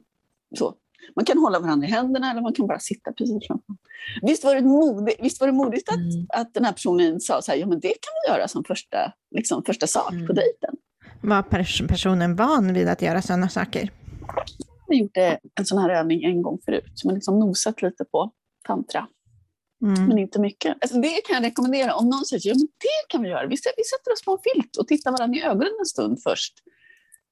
[0.58, 0.76] så.
[1.16, 3.76] Man kan hålla varandra i händerna eller man kan bara sitta precis framför.
[4.22, 6.26] Visst var det modigt, visst var det modigt att Mm.
[6.30, 9.14] att den här personen sa så här, ja men det kan vi göra som första,
[9.32, 10.36] liksom, första sak på Mm.
[10.36, 10.76] dejten.
[11.22, 13.90] Var pers- personen van vid att göra sådana saker?
[14.88, 18.32] Har gjort det, en sån här övning en gång förut, men liksom nosat lite på
[18.68, 19.08] tantra,
[19.84, 20.06] Mm.
[20.08, 20.78] men inte mycket.
[20.82, 23.56] Alltså det kan jag rekommendera om någon säger, ja men det kan vi göra, vi,
[23.78, 26.54] vi sätter oss på en filt och tittar varandra i ögonen en stund först.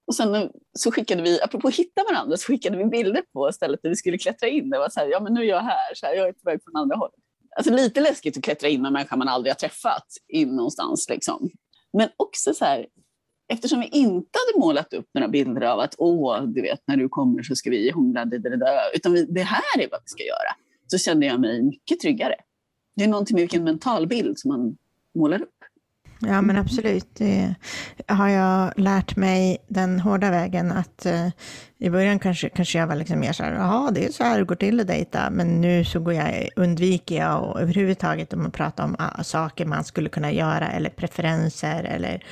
[0.08, 3.52] Och sen eh, så skickade vi, apropå att hitta varandra, så skickade vi bilder på
[3.52, 4.70] stället där vi skulle klättra in.
[4.70, 6.50] Det var så här, ja men nu är jag här, så här, jag är på
[6.50, 7.16] väg från andra hållet.
[7.58, 11.10] Alltså lite läskigt att klättra in med en människa man aldrig har träffat in någonstans.
[11.10, 11.50] Liksom.
[11.98, 12.88] Men också så här,
[13.48, 17.10] eftersom vi inte hade målat upp några bilder av att åh, du vet, när du
[17.10, 20.08] kommer så ska vi hångla, det, det, det, utan vi, det här är vad vi
[20.08, 20.56] ska göra,
[20.88, 22.36] så kände jag mig mycket tryggare.
[22.96, 24.78] Det är någonting med vilken mental bild som man
[25.16, 25.63] målar upp.
[26.28, 27.08] Ja, men absolut.
[27.14, 27.56] Det
[28.08, 31.28] har jag lärt mig den hårda vägen att eh,
[31.80, 34.40] i början kanske, kanske jag var liksom mer så här, jaha, det är så här
[34.40, 38.46] det går till att dejta, men nu så går jag, undviker jag och överhuvudtaget om
[38.46, 42.24] att prata om ah, saker man skulle kunna göra eller preferenser eller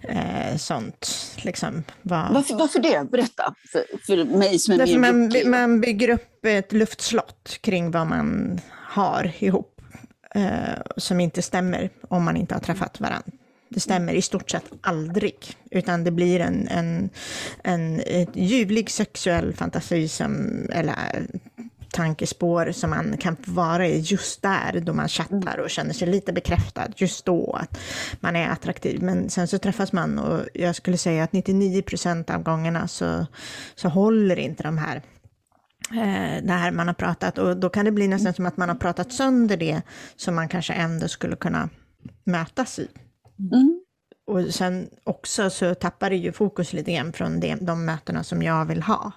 [0.00, 1.10] eh, sånt.
[1.42, 3.10] Liksom, vad, Varför, varför det?
[3.10, 3.54] Berätta.
[3.72, 8.60] För, för mig som är Därför man, man bygger upp ett luftslott kring vad man
[8.70, 9.73] har ihop,
[10.34, 13.30] eh, som inte stämmer om man inte har träffat varandra.
[13.68, 15.36] Det stämmer i stort sett aldrig,
[15.70, 17.10] utan det blir en, en,
[17.64, 18.02] en
[18.34, 21.26] ljuvlig sexuell fantasi som, eller
[21.94, 26.32] tankespår som man kan vara i just där då man chattar och känner sig lite
[26.32, 27.78] bekräftad just då att
[28.20, 29.02] man är attraktiv.
[29.02, 33.26] Men sen så träffas man och jag skulle säga att 99 procent av gångerna så,
[33.74, 35.02] så håller inte de här
[35.90, 38.68] eh, det här man har pratat och då kan det bli nästan som att man
[38.68, 39.82] har pratat sönder det
[40.16, 41.68] som man kanske ändå skulle kunna
[42.24, 42.88] mötas i.
[43.52, 43.80] Mm.
[44.26, 48.42] Och sen också så tappar det ju fokus lite grann från det, de mötena som
[48.42, 49.12] jag vill ha.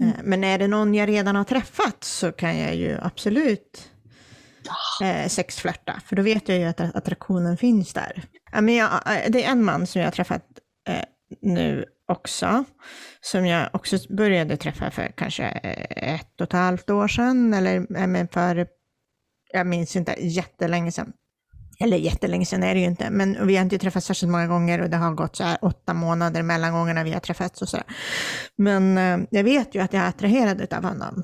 [0.00, 3.90] Eh, Men är det någon jag redan har träffat så kan jag ju absolut
[5.02, 8.22] eh, sexflörta, för då vet jag ju att attraktionen finns där.
[8.52, 8.90] Men jag,
[9.28, 10.44] det är en man som jag har träffat
[10.88, 11.04] eh,
[11.40, 12.64] nu också,
[13.24, 17.76] som jag också började träffa för kanske eh, ett och ett halvt år sedan, eller
[17.76, 18.66] eh, men för,
[19.52, 21.12] jag minns inte, jättelänge sedan.
[21.80, 24.82] Eller jättelänge sedan är det ju inte, men vi har inte träffats särskilt många gånger
[24.82, 27.76] och det har gått så här åtta månader mellan gångerna vi har träffats och så
[27.76, 27.86] där.
[28.56, 31.22] Men eh, jag vet ju att jag är attraherad av honom.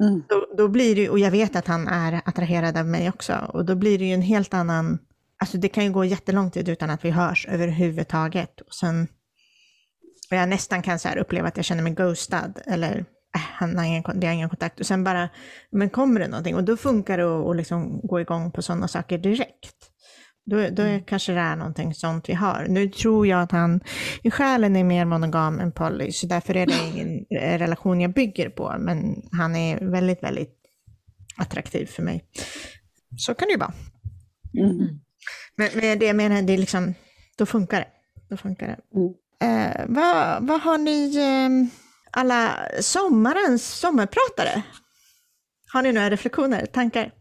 [0.00, 0.22] Mm.
[0.28, 3.64] Då, då blir det, och jag vet att han är attraherad av mig också, och
[3.64, 4.98] då blir det ju en helt annan,
[5.38, 8.60] alltså det kan ju gå jättelång tid utan att vi hörs överhuvudtaget.
[8.60, 9.08] Och sen,
[10.34, 12.96] och jag nästan kan så här uppleva att jag känner mig ghostad, eller
[13.36, 14.80] äh, han har ingen, det har ingen kontakt.
[14.80, 15.28] Och sen bara,
[15.70, 16.54] men kommer det någonting?
[16.54, 19.90] Och då funkar det att liksom gå igång på sådana saker direkt.
[20.46, 22.66] Då, då är, kanske det är någonting sånt vi har.
[22.68, 23.80] Nu tror jag att han
[24.22, 28.12] i själen är mer monogam än poly, så därför är det ingen eh, relation jag
[28.12, 28.74] bygger på.
[28.78, 30.54] Men han är väldigt, väldigt
[31.36, 32.24] attraktiv för mig.
[33.16, 33.74] Så kan det ju vara.
[34.58, 35.00] Mm.
[35.56, 36.94] Men, men det jag menar, det är liksom,
[37.38, 37.88] då funkar det.
[38.28, 38.98] Då funkar det.
[38.98, 39.14] Mm.
[39.40, 41.76] Eh, vad, vad har ni, eh,
[42.10, 44.62] alla sommarens sommarpratare?
[45.72, 47.12] Har ni några reflektioner, tankar?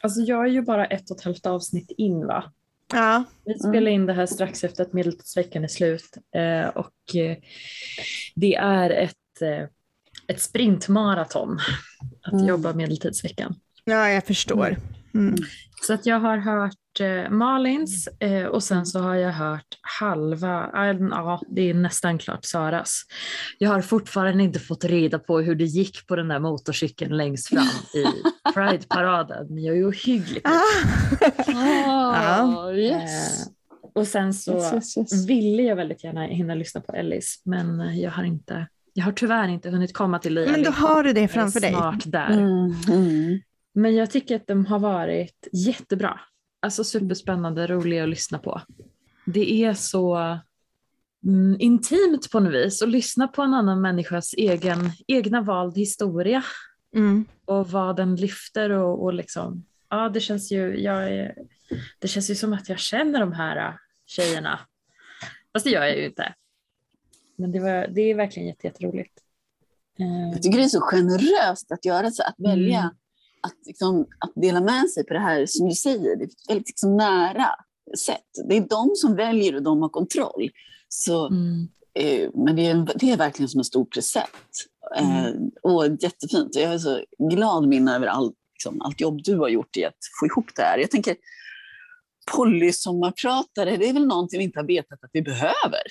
[0.00, 2.44] Alltså jag är ju bara ett och ett halvt avsnitt in va?
[2.92, 3.24] Ja.
[3.44, 7.36] Vi spelar in det här strax efter att medeltidsveckan är slut eh, och eh,
[8.34, 9.68] det är ett, eh,
[10.28, 11.58] ett sprintmaraton
[12.22, 12.46] att Mm.
[12.46, 13.54] jobba medeltidsveckan.
[13.84, 14.76] ja, jag förstår.
[15.14, 15.34] Mm.
[15.82, 19.66] Så att jag har hört eh, Malins eh, och sen så har jag hört
[20.00, 20.70] halva,
[21.10, 23.02] ja det är nästan klart Saras.
[23.58, 27.48] Jag har fortfarande inte fått reda på hur det gick på den där motorcykeln längst
[27.48, 28.04] fram i
[28.54, 29.46] Pride-paraden.
[29.48, 31.54] Men jag är ohyggligt Ah.
[31.54, 33.46] Ah, yes.
[33.46, 33.52] Eh,
[33.94, 35.26] och sen så Yes, yes, yes.
[35.26, 39.48] ville jag väldigt gärna hinna lyssna på Ellis, men jag har inte, jag har tyvärr
[39.48, 40.50] inte hunnit komma till dig.
[40.50, 41.72] Men då har du det framför dig.
[41.72, 42.30] Snart där.
[42.30, 42.74] Mm.
[42.88, 43.40] Mm.
[43.74, 46.20] Men jag tycker att de har varit jättebra.
[46.60, 48.60] Alltså superspännande, roliga att lyssna på.
[49.26, 50.16] Det är så
[51.24, 56.44] mm, intimt på något vis att lyssna på en annan människas egen, egna vald historia
[56.94, 57.24] Mm.
[57.44, 61.34] och vad den lyfter och, och liksom, ja det känns ju, jag är,
[61.98, 63.74] det känns ju som att jag känner de här äh,
[64.06, 64.60] tjejerna.
[65.52, 66.34] Fast det gör jag ju inte.
[67.36, 69.18] Men det, var, det är verkligen jätte, jätteroligt.
[69.98, 72.94] Eh, Jag tycker det är så generöst att göra så, att välja Mm.
[73.42, 76.16] Att, liksom, att dela med sig på det här som du säger.
[76.16, 77.48] Det är väldigt liksom, nära
[77.98, 78.48] sätt.
[78.48, 80.50] Det är de som väljer och de har kontroll.
[80.88, 81.68] Så, mm.
[81.94, 84.68] eh, men det är, det är verkligen som en stor present.
[84.96, 85.30] Eh,
[85.62, 86.54] och jättefint.
[86.54, 89.98] Jag är så glad Minna över all, liksom, allt jobb du har gjort i att
[90.20, 90.78] få ihop det här.
[90.78, 91.16] Jag tänker
[92.36, 95.82] polysommarpratare, det är väl någonting vi inte har vetat att vi behöver.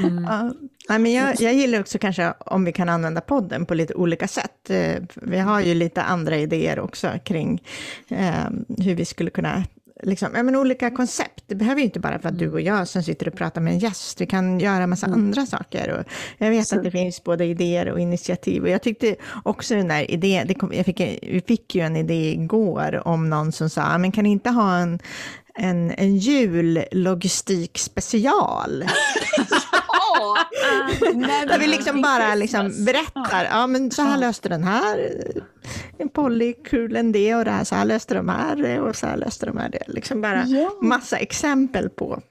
[0.00, 0.24] Mm.
[0.88, 0.98] Ja.
[0.98, 4.70] Men jag, jag gillar också kanske om vi kan använda podden på lite olika sätt.
[4.70, 7.62] Eh, Vi har ju lite andra idéer också kring
[8.08, 8.44] eh,
[8.78, 9.64] hur vi skulle kunna,
[10.02, 11.44] liksom, ja, men olika koncept.
[11.46, 13.78] Det behöver ju inte bara vara du och jag som sitter och pratar med en
[13.78, 14.20] gäst.
[14.20, 15.90] Vi kan göra massa andra saker.
[15.98, 16.04] Och
[16.38, 18.62] jag vet Så- att det finns både idéer och initiativ.
[18.62, 21.96] Och jag tyckte också den där idén, det kom, jag fick, vi fick ju en
[21.96, 24.98] idé igår om någon som sa, "Ah, men kan ni inte ha en
[25.54, 27.78] en, en jullogistik
[29.92, 31.48] special.
[31.48, 35.22] Där vi liksom bara liksom berättar, ja men så här löste den här,
[35.98, 39.06] en Polly kul än det och det här, så här löste de här och så
[39.06, 39.84] här löste de här det.
[39.86, 40.46] Liksom bara
[40.82, 42.22] massa exempel på,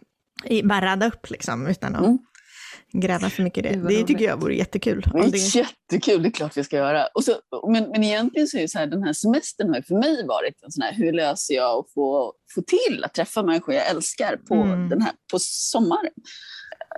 [0.63, 3.01] bara radda upp liksom utan att Mm.
[3.07, 3.79] gräva för mycket i det.
[3.79, 5.01] vad Det tycker jag vore jättekul.
[5.13, 7.05] Det är det, jättekul, det är klart vi ska göra.
[7.13, 7.35] Och så,
[7.71, 10.63] men, men egentligen så är det så här, den här semestern har för mig varit
[10.65, 14.37] en sån här, hur löser jag att få, få till att träffa människor jag älskar
[14.47, 14.89] på, Mm.
[14.89, 16.11] den här, på sommaren.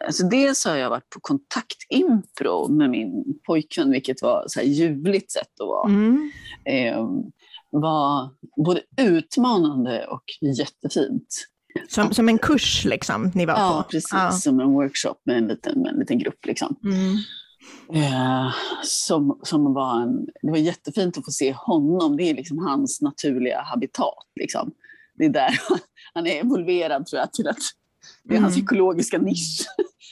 [0.06, 5.32] Alltså dels har jag varit på kontaktimpro med min pojkvän, vilket var så här ljuvligt
[5.32, 5.90] sätt att vara.
[5.90, 6.32] mm,
[6.66, 7.08] Eh,
[7.70, 8.30] var
[8.66, 10.24] både utmanande och
[10.58, 11.46] jättefint.
[11.90, 13.90] som, som en kurs liksom ni var Ja, på.
[13.92, 14.10] precis.
[14.14, 14.32] Ja.
[14.32, 16.46] Som en workshop med en liten, med en liten grupp.
[16.46, 16.76] Liksom.
[16.84, 17.16] Mm.
[18.04, 18.52] Eh,
[18.84, 22.18] som, som var en, det var jättefint att få se honom.
[22.18, 24.28] Det är liksom hans naturliga habitat.
[24.40, 24.72] Liksom.
[25.18, 25.60] Det är där
[26.14, 27.58] han är evolverad tror jag till att
[28.24, 28.66] det är hans Mm.
[28.66, 29.66] ekologiska nisch.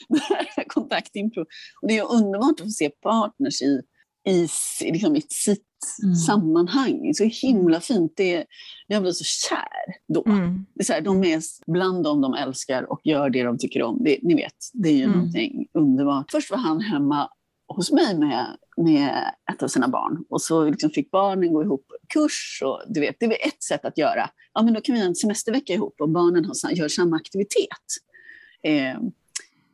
[0.67, 1.41] Kontaktimpro.
[1.81, 3.81] Och det är underbart att få se partners i
[4.27, 4.47] i,
[4.81, 5.65] liksom, i sitt
[6.03, 6.15] mm.
[6.15, 7.13] sammanhang.
[7.13, 8.13] Så himla fint.
[8.15, 8.45] Det,
[8.87, 10.23] jag blev så kär då.
[10.25, 10.65] Mm.
[10.75, 13.83] Det är så här, de är bland dem de älskar och gör det de tycker
[13.83, 14.03] om.
[14.03, 15.17] Det, ni vet, det är ju mm.
[15.17, 16.31] någonting underbart.
[16.31, 17.29] Först var han hemma
[17.74, 20.26] hos mig med, med ett av sina barn.
[20.30, 22.61] Och så liksom fick barnen gå ihop kurs.
[22.65, 24.30] Och du vet, det var ett sätt att göra.
[24.53, 27.86] Ja, men då kan vi ha en semestervecka ihop och barnen har, gör samma aktivitet.
[28.63, 28.99] Eh,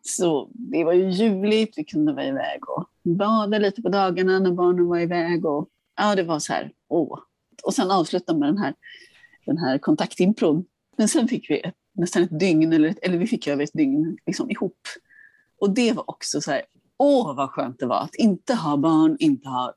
[0.02, 1.78] så det var ju ljuvligt.
[1.78, 5.46] Vi kunde vara iväg och bada lite på dagarna när barnen var iväg.
[5.46, 7.20] Och, ja, det var så här, åh.
[7.64, 8.74] Och sen avsluta med den här,
[9.46, 10.66] den här kontaktimpron.
[10.98, 14.18] Men sen fick vi ett, nästan ett dygn, eller, eller vi fick över ett dygn
[14.26, 14.80] liksom, ihop.
[15.60, 16.62] Och det var också så här,
[17.00, 19.74] åh vad skönt det var att inte ha barn, inte ha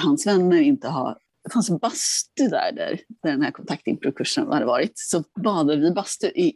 [0.00, 1.18] hans vänner, inte ha...
[1.44, 4.92] Det fanns en bastu där, där, där den här kontaktimprokursen hade varit.
[4.94, 6.52] Så badade vi bastu i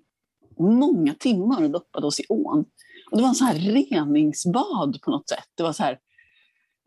[0.59, 2.65] många timmar och doppade oss i ån.
[3.11, 5.49] Och det var en sån här reningsbad på något sätt.
[5.55, 5.99] Det var så här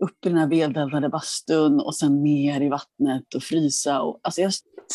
[0.04, 4.02] upp i den här vedeldade bastun och sen ner i vattnet och frysa.
[4.02, 4.52] Och, alltså jag,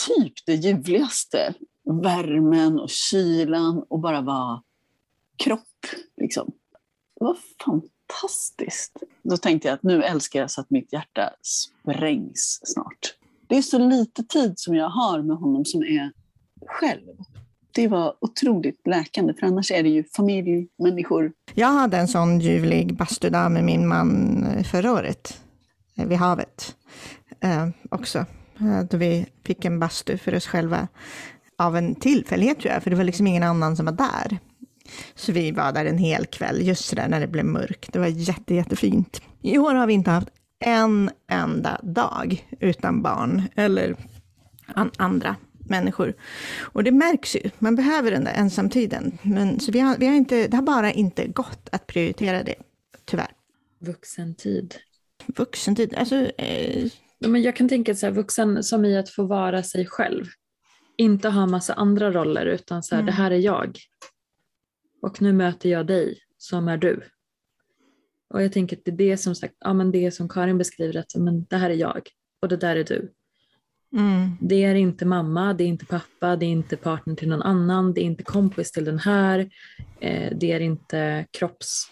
[0.06, 1.54] typ det ljuvligaste.
[2.02, 4.62] Värmen och kylan och bara vara
[5.36, 5.86] kropp.
[6.16, 6.52] Liksom.
[7.18, 7.93] Det var fantastiskt.
[8.20, 9.02] Fantastiskt.
[9.22, 13.14] Då tänkte jag att nu älskar jag så att mitt hjärta sprängs snart.
[13.46, 16.12] Det är så lite tid som jag har med honom som är
[16.66, 17.16] själv
[17.74, 21.32] det var otroligt läkande, för annars är det ju familj, människor.
[21.54, 25.40] Jag hade en sån ljuvlig bastudag med min man eh, förra året,
[25.96, 26.76] eh, vid havet
[27.40, 28.18] eh, också.
[28.60, 30.88] Eh, då vi fick en bastu för oss själva
[31.58, 34.38] av en tillfällighet tror jag, för det var liksom ingen annan som var där.
[35.14, 37.92] Så vi var där en hel kväll, just sådär när det blev mörkt.
[37.92, 39.22] Det var jätte, jättefint.
[39.42, 40.28] I år har vi inte haft
[40.64, 43.96] en enda dag utan barn, eller
[44.66, 45.36] an andra
[45.68, 46.14] människor.
[46.60, 49.18] Och det märks ju, man behöver den där ensamtiden.
[49.22, 52.54] Men, så vi har, vi har inte, det har bara inte gått att prioritera det,
[53.04, 53.30] tyvärr.
[53.78, 54.74] Vuxentid.
[55.26, 56.16] Vuxentid, alltså...
[56.16, 56.90] Eh...
[57.18, 60.24] Men jag kan tänka så här, vuxen som i att få vara sig själv.
[60.96, 63.06] Inte ha massa andra roller, utan så här, mm.
[63.06, 63.78] det här är jag.
[65.04, 67.02] Och nu möter jag dig, som är du.
[68.30, 70.96] Och jag tänker att det är det som sagt, ja men det som Karin beskriver,
[70.96, 72.08] att men det här är jag
[72.42, 73.12] och det där är du.
[73.96, 74.36] Mm.
[74.40, 77.94] Det är inte mamma, det är inte pappa, det är inte partner till någon annan,
[77.94, 79.50] det är inte kompis till den här,
[80.00, 81.90] eh, det är inte kropps,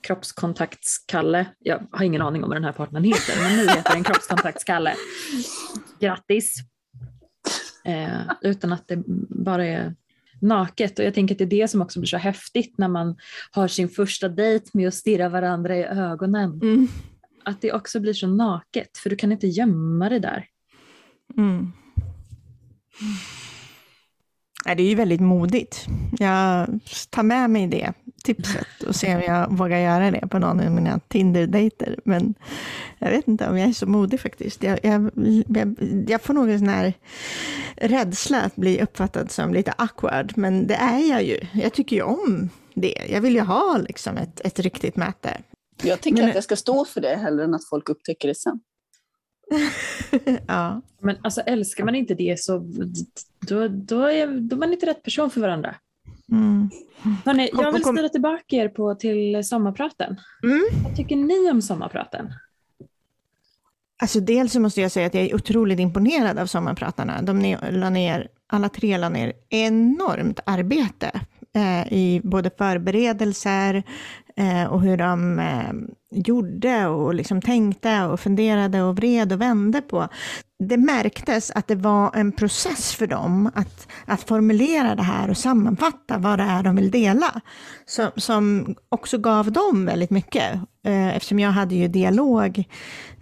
[0.00, 1.46] kroppskontaktskalle.
[1.58, 4.94] Jag har ingen aning om vad den här partnern heter, men nu heter den kroppskontaktskalle.
[6.00, 6.56] Grattis!
[7.84, 9.02] Eh, utan att det
[9.44, 9.94] bara är
[10.42, 13.16] naket och jag tänker att det är det som också blir så häftigt när man
[13.50, 16.60] har sin första dejt med att stirra varandra i ögonen.
[16.62, 16.88] Mm.
[17.44, 20.46] Att det också blir så naket för du kan inte gömma det där.
[21.36, 21.72] Mm.
[24.64, 25.86] Det är ju väldigt modigt.
[26.18, 26.66] Jag
[27.10, 27.92] tar med mig det
[28.24, 32.00] tipset och ser om jag vågar göra det på någon av mina Tinder-dejter.
[32.04, 32.34] Men
[32.98, 34.62] jag vet inte om jag är så modig faktiskt.
[34.62, 35.10] Jag, jag,
[35.48, 35.76] jag,
[36.08, 36.92] jag får nog en sån här
[37.76, 41.40] rädsla att bli uppfattad som lite awkward, men det är jag ju.
[41.52, 42.94] Jag tycker ju om det.
[43.08, 45.40] Jag vill ju ha liksom ett, ett riktigt möte.
[45.82, 48.34] Jag tänker men, att jag ska stå för det hellre än att folk upptäcker det
[48.34, 48.60] sen.
[50.46, 50.82] ja.
[51.00, 52.58] Men alltså älskar man inte det så
[53.48, 55.74] då, då, är, då är man inte rätt person för varandra.
[56.32, 56.70] Mm.
[57.24, 60.16] Hörrni, jag vill ställa tillbaka er på till sommarpraten.
[60.42, 60.62] Mm.
[60.84, 62.32] Vad tycker ni om sommarpraten?
[64.02, 67.22] Alltså dels så måste jag säga att jag är otroligt imponerad av sommarpratarna.
[67.22, 71.20] De la ner, alla tre la ner enormt arbete
[71.54, 73.82] eh, i både förberedelser
[74.36, 75.72] Eh, och hur de eh,
[76.10, 80.08] gjorde och liksom tänkte och funderade och vred och vände på.
[80.68, 85.36] Det märktes att det var en process för dem att, att formulera det här och
[85.36, 87.40] sammanfatta vad det är de vill dela,
[87.86, 90.54] som, som också gav dem väldigt mycket,
[90.84, 92.64] eh, eftersom jag hade ju dialog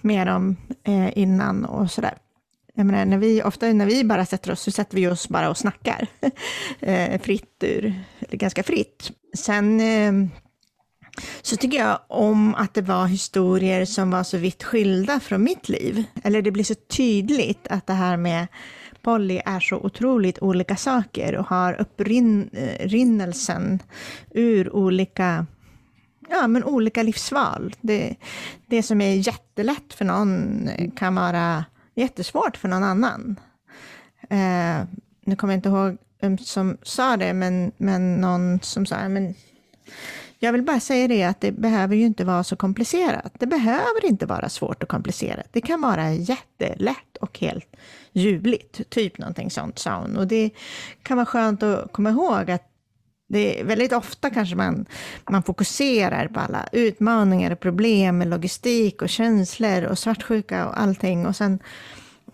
[0.00, 2.14] med dem eh, innan och sådär.
[2.74, 5.50] Jag menar, när vi, ofta när vi bara sätter oss, så sätter vi oss bara
[5.50, 6.06] och snackar.
[6.80, 9.10] eh, fritt ur, eller ganska fritt.
[9.36, 10.30] Sen eh,
[11.42, 15.68] så tycker jag om att det var historier som var så vitt skilda från mitt
[15.68, 16.04] liv.
[16.24, 18.46] Eller det blir så tydligt att det här med
[19.02, 23.80] Polly är så otroligt olika saker och har upprinnelsen eh,
[24.30, 25.46] ur olika,
[26.28, 27.74] ja, men olika livsval.
[27.80, 28.16] Det,
[28.66, 31.64] det som är jättelätt för någon kan vara
[31.94, 33.40] jättesvårt för någon annan.
[34.30, 34.84] Eh,
[35.24, 39.34] nu kommer jag inte ihåg vem som sa det, men, men någon som sa, men
[40.42, 43.32] jag vill bara säga det att det behöver ju inte vara så komplicerat.
[43.38, 45.46] Det behöver inte vara svårt och komplicerat.
[45.52, 47.76] Det kan vara jättelätt och helt
[48.12, 48.90] ljuvligt.
[48.90, 50.16] Typ någonting sånt sa hon.
[50.16, 50.50] Och det
[51.02, 52.66] kan vara skönt att komma ihåg att
[53.28, 54.86] Det är väldigt ofta kanske man,
[55.30, 61.26] man fokuserar på alla utmaningar och problem med logistik och känslor och svartsjuka och allting.
[61.26, 61.58] Och sen,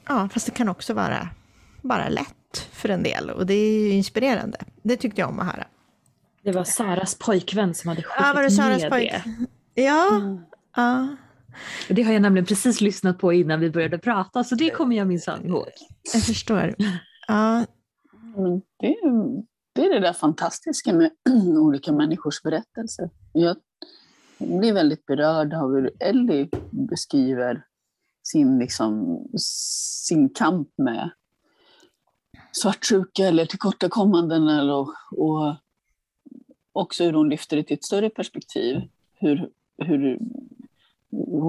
[0.09, 1.29] ja, fast det kan också vara
[1.83, 4.59] bara lätt för en del och det är ju inspirerande.
[4.83, 5.67] Det tyckte jag om att höra.
[6.47, 9.11] Det var Saras pojkvän som hade skickat Ja, var det Saras med pojk?
[9.75, 9.83] det.
[9.83, 10.39] Ja, Mm.
[10.77, 11.09] ja,
[11.89, 14.97] Och det har jag nämligen precis lyssnat på innan vi började prata, så det kommer
[14.97, 15.67] jag minsann ihåg.
[16.15, 16.75] jag förstår.
[17.29, 17.65] Ja,
[18.37, 19.43] Men det, är,
[19.75, 21.11] det är det där fantastiska med
[21.59, 23.11] olika människors berättelser.
[23.33, 23.57] Jag
[24.39, 26.49] blir väldigt berörd av hur Ellie
[26.91, 27.63] beskriver
[28.23, 29.19] sin, liksom,
[30.07, 31.11] sin kamp med
[32.53, 35.57] svartsjuka eller tillkortakommanden eller, och, och
[36.77, 38.83] också hur hon lyfter det till ett större perspektiv.
[39.15, 39.49] Hur,
[39.79, 40.19] hur,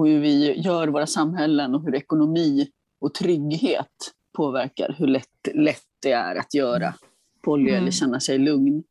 [0.04, 2.68] hur vi gör våra samhällen och hur ekonomi
[3.00, 6.94] och trygghet påverkar hur lätt, lätt det är att göra
[7.42, 7.82] poly Mm.
[7.82, 8.82] eller känna sig lugn.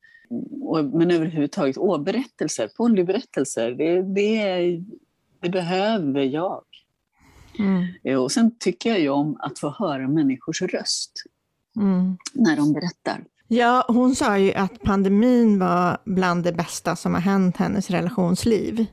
[0.61, 4.81] Och, men överhuvudtaget, åh, berättelser, polyberättelser, det, det,
[5.41, 6.63] det behöver jag.
[7.59, 11.23] mm, Eh, Och sen tycker jag ju om att få höra människors röst
[11.75, 12.17] mm.
[12.33, 13.23] när de berättar.
[13.47, 18.85] Ja, hon sa ju att pandemin var bland det bästa som har hänt hennes relationsliv.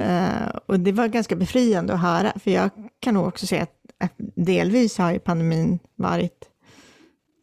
[0.00, 2.70] Uh, och det var ganska befriande att höra, för jag
[3.00, 3.74] kan nog också säga att,
[4.04, 6.48] att delvis har ju pandemin varit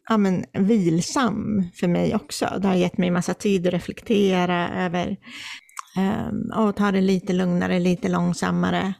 [0.08, 2.58] ja, men, vilsam för mig också.
[2.60, 5.16] Det har gett mig massa tid att reflektera över
[5.98, 8.94] um, och ta det lite lugnare, lite långsammare.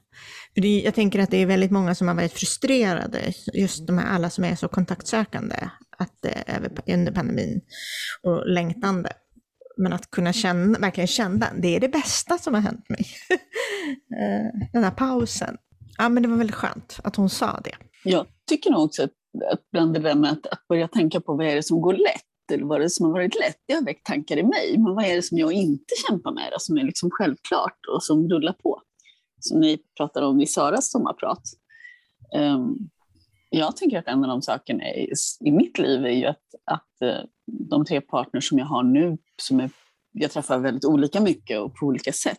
[0.54, 3.98] För det, jag tänker att det är väldigt många som har varit frustrerade, just de
[3.98, 5.56] här alla som är så kontaktsökande
[5.98, 7.60] att, eh, under pandemin
[8.22, 9.10] och längtande.
[9.76, 13.06] Men att kunna känna, verkligen känna, det är det bästa som har hänt mig.
[14.22, 15.56] Eh, den här pausen.
[15.98, 17.74] Ja, men det var väldigt skönt att hon sa det.
[18.04, 19.12] Jag tycker nog också att,
[19.52, 21.92] att bland det där med att, att börja tänka på vad är det som går
[21.92, 24.74] lätt eller vad är det som har varit lätt, det har väckt tankar i mig.
[24.78, 28.02] Men vad är det som jag inte kämpar med då, som är liksom självklart och
[28.02, 28.82] som rullar på?
[29.40, 31.42] Som ni pratade om i Saras sommarprat.
[32.36, 32.90] Um,
[33.50, 37.02] jag tänker att en av de sakerna i, i mitt liv är ju att, att
[37.02, 37.24] eh,
[37.70, 39.70] de tre partners som jag har nu, som är,
[40.12, 42.38] jag träffar väldigt olika mycket och på olika sätt,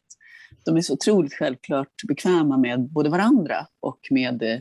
[0.65, 4.59] de är så otroligt självklart bekväma med både varandra och med eh,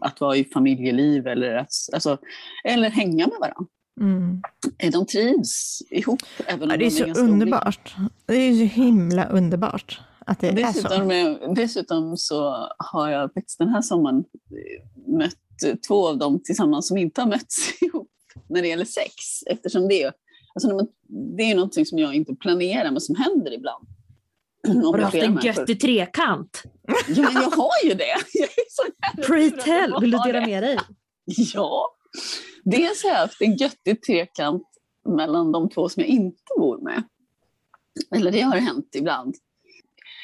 [0.00, 2.18] att vara i familjeliv eller, att, alltså,
[2.64, 3.66] eller hänga med varandra.
[4.00, 4.42] Mm.
[4.78, 6.22] Eh, De trivs ihop.
[6.46, 7.32] Även om Ja, det är de så ganska olika.
[7.32, 7.94] underbart.
[8.26, 11.04] Det är så himla underbart att det är Dessutom, så.
[11.04, 14.24] med, dessutom så har jag faktiskt den här sommaren
[15.06, 15.34] mött
[15.88, 18.10] två av dem tillsammans som inte har mötts ihop
[18.48, 19.14] när det gäller sex.
[19.46, 20.12] Eftersom det är,
[20.54, 20.88] alltså man,
[21.36, 23.86] det är något som jag inte planerar men som händer ibland.
[24.84, 26.62] Har du haft en göttig trekant?
[27.08, 28.16] Ja, men jag har ju det.
[28.32, 30.78] Jag är så jävla Pray sur att tell, jag vill du dela med dig?
[31.54, 31.96] Ja.
[32.64, 34.62] Dels har jag haft en göttig trekant
[35.08, 37.02] mellan de två som jag inte bor med.
[38.14, 39.34] Eller det har hänt ibland.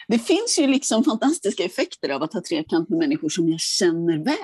[0.09, 4.25] Det finns ju liksom fantastiska effekter av att ha trekant med människor som jag känner
[4.25, 4.37] väl.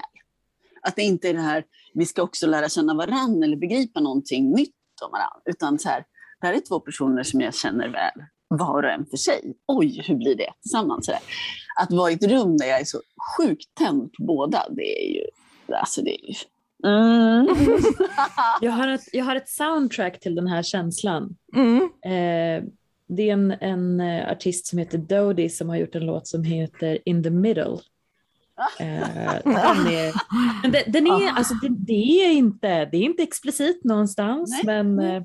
[0.87, 1.65] Att det inte är det här,
[1.95, 4.75] vi ska också lära känna varann eller begripa någonting nytt
[5.05, 5.41] om varann.
[5.45, 6.05] Utan så här,
[6.41, 9.55] det här är två personer som jag känner väl, var och en för sig.
[9.67, 11.07] Oj, hur blir det tillsammans?
[11.07, 11.21] Så där.
[11.81, 13.01] Att vara i ett rum där jag är så
[13.37, 15.25] sjukt tänd på båda, det är ju...
[15.75, 16.35] Alltså det är ju
[16.85, 17.49] mm.
[18.61, 21.37] Jag har, ett, jag har ett soundtrack till den här känslan.
[21.57, 21.83] Mm.
[21.83, 22.69] Eh,
[23.09, 26.45] det är en, en eh, artist som heter Dodie som har gjort en låt som
[26.45, 27.79] heter In the middle.
[28.79, 30.13] Eh, den är,
[30.63, 34.85] men det, den är, alltså, det, det, är inte, det är inte explicit någonstans, Nej.
[34.85, 35.23] men eh,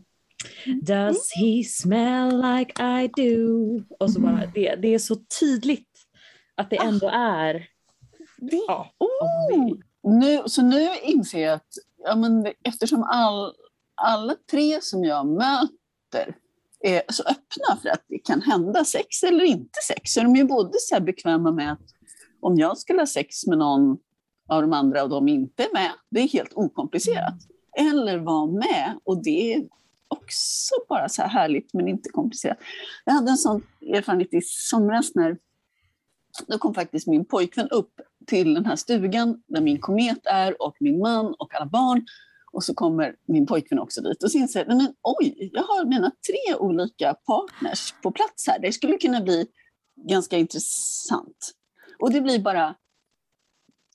[0.81, 3.83] Does he smell like I do?
[3.99, 5.89] Och så bara, det, det är så tydligt
[6.55, 7.53] att det ändå är
[8.37, 9.77] Det, ja, oh.
[10.03, 11.67] nu, så nu inser jag att
[12.03, 13.53] ja, men eftersom all,
[13.95, 16.35] alla tre som jag möter
[16.79, 20.35] är så öppna för att det kan hända sex eller inte sex, så är de
[20.35, 21.96] ju både så här bekväma med att
[22.47, 23.97] om jag skulle ha sex med någon
[24.49, 27.35] av de andra och de inte är med, det är helt okomplicerat.
[27.79, 29.67] Eller vara med och det är
[30.07, 32.57] också bara så här härligt men inte komplicerat.
[33.05, 35.37] Jag hade en sån erfarenhet i somras när
[36.47, 37.91] då kom faktiskt min pojkvän upp
[38.27, 42.05] till den här stugan där min komet är och min man och alla barn.
[42.51, 45.85] Och så kommer min pojkvän också dit och så inser jag, men oj, jag har
[45.85, 48.59] mina tre olika partners på plats här.
[48.59, 49.47] Det skulle kunna bli
[50.09, 51.56] ganska intressant.
[51.99, 52.75] Och det blir bara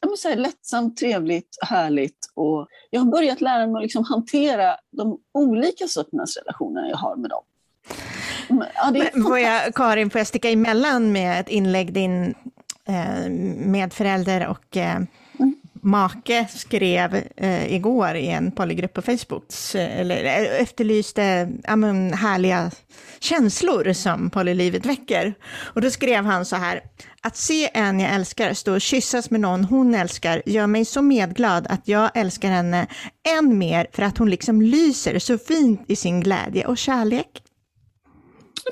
[0.00, 2.18] jag måste säga, lättsamt, trevligt, härligt.
[2.34, 7.16] Och jag har börjat lära mig att liksom hantera de olika sorternas relationer jag har
[7.16, 7.42] med dem.
[8.48, 11.92] Men, Ja, Men Får jag, Karin, får jag sticka emellan med ett inlägg?
[11.92, 12.34] Din
[12.84, 15.00] eh, medförälder och eh,
[15.82, 22.70] make skrev eh, igår i en polygrupp på Facebook, eller eh, efterlyste ja, men, härliga
[23.20, 25.34] känslor som polylivet väcker.
[25.74, 26.80] Och då skrev han så här,
[27.22, 31.02] att se en jag älskar stå och kyssas med någon hon älskar gör mig så
[31.02, 32.86] medglad att jag älskar henne
[33.38, 37.42] än mer för att hon liksom lyser så fint i sin glädje och kärlek.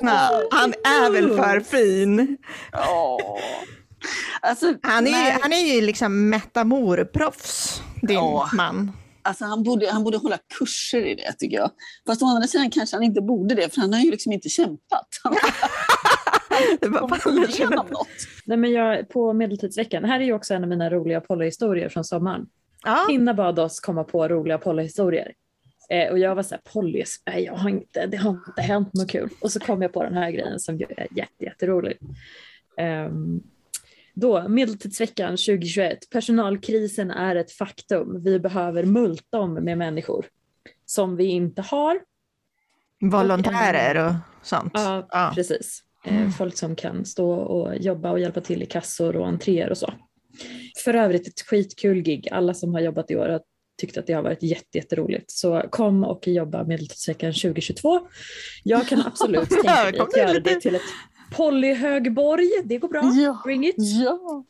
[0.01, 2.37] Ja, han är väl för fin.
[2.73, 3.39] Åh.
[4.41, 8.49] Alltså, Han är, ju, han är ju liksom metamorproffs, din Ja.
[8.53, 8.91] man.
[9.21, 11.71] alltså han, borde, han borde hålla kurser i det tycker jag.
[12.07, 14.49] Fast å andra sidan kanske han inte borde det, för han har ju liksom inte
[14.49, 15.07] kämpat.
[16.79, 16.87] Det
[17.89, 18.07] något.
[18.45, 22.03] Nej, men jag, på Medeltidsveckan, här är ju också en av mina roliga polyhistorier från
[22.03, 22.45] sommaren.
[22.83, 25.33] Ja, Hinna bad oss komma på roliga polyhistorier.
[25.89, 28.93] Eh, och jag var så här, pollys, nej jag har inte, det har inte hänt
[28.93, 29.29] något kul.
[29.39, 31.97] Och så kom jag på den här grejen som är jätte, jätterolig.
[33.07, 33.43] Um,
[34.13, 38.23] då, Medeltidsveckan 2021, personalkrisen är ett faktum.
[38.23, 40.25] Vi behöver multa om med människor
[40.85, 41.99] som vi inte har.
[42.99, 44.71] volontärer och sånt.
[44.75, 45.31] Ja, Ja.
[45.35, 45.83] precis.
[46.05, 49.77] Eh, folk som kan stå och jobba och hjälpa till i kassor och entréer och
[49.77, 49.93] så.
[50.83, 52.27] För övrigt ett skitkul gig.
[52.31, 53.41] Alla som har jobbat i år har
[53.81, 55.31] tyckt att det har varit jätte, jätteroligt.
[55.31, 58.07] Så kom och jobba Medeltidsveckan 2022.
[58.63, 60.81] Jag kan absolut tänka mig att göra det till ett
[61.31, 62.49] Polyhögborg.
[62.63, 63.11] Det går bra.
[63.13, 63.41] Ja.
[63.45, 63.75] Bring it.
[63.77, 64.43] Ja.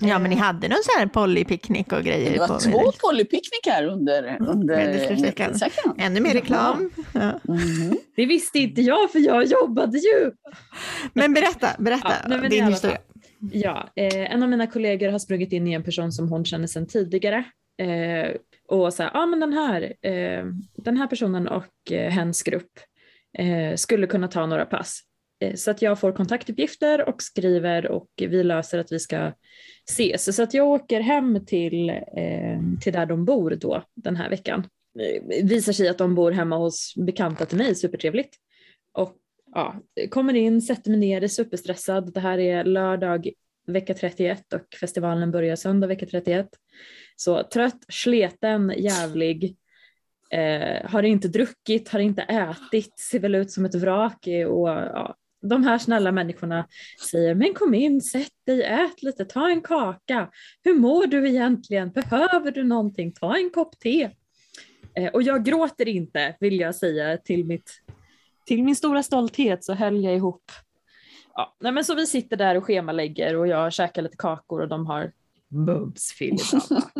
[0.00, 3.86] ja, men ni hade någon sån här polypicknick och grejer Det var på två polypicknickar
[3.86, 5.46] under, under Medeltidsveckan.
[5.46, 5.94] Medeltidsveckan.
[5.98, 6.90] Ännu mer reklam.
[7.12, 7.40] Ja.
[7.48, 7.96] Mhm.
[8.16, 10.30] Det visste inte jag för jag jobbade ju.
[11.12, 12.98] Men berätta, berätta Ja, men din historia.
[13.52, 16.66] Ja, eh, en av mina kollegor har sprungit in i en person som hon känner
[16.66, 17.44] sedan tidigare.
[17.78, 18.36] Eh,
[18.68, 20.44] och så här, ja men den här, eh,
[20.76, 22.72] den här personen och eh, hens grupp
[23.38, 25.00] eh, skulle kunna ta några pass.
[25.42, 29.32] Eh, så att jag får kontaktuppgifter och skriver och vi löser att vi ska
[29.90, 30.36] ses.
[30.36, 34.66] Så att jag åker hem till, eh, till där de bor då den här veckan.
[35.28, 38.36] Det visar sig att de bor hemma hos bekanta till mig, supertrevligt.
[38.92, 39.16] Och
[39.54, 39.80] ja,
[40.10, 42.14] kommer in, sätter mig ner, är superstressad.
[42.14, 43.30] Det här är lördag
[43.66, 46.48] vecka 31 och festivalen börjar söndag vecka 31.
[47.16, 49.56] Så trött, sleten, jävlig.
[50.30, 54.26] Eh, har inte druckit, har inte ätit, ser väl ut som ett vrak.
[54.26, 56.66] Och, ja, de här snälla människorna
[57.10, 60.30] säger men kom in, sätt dig, ät lite, ta en kaka.
[60.64, 61.90] Hur mår du egentligen?
[61.90, 63.12] Behöver du någonting?
[63.12, 64.10] Ta en kopp te.
[64.94, 67.70] Eh, och jag gråter inte vill jag säga till mitt
[68.46, 70.52] till min stora stolthet så höll jag ihop.
[71.34, 74.68] Ja, nej men så vi sitter där och schemalägger och jag käkar lite kakor och
[74.68, 75.12] de har
[76.18, 76.82] filibabba.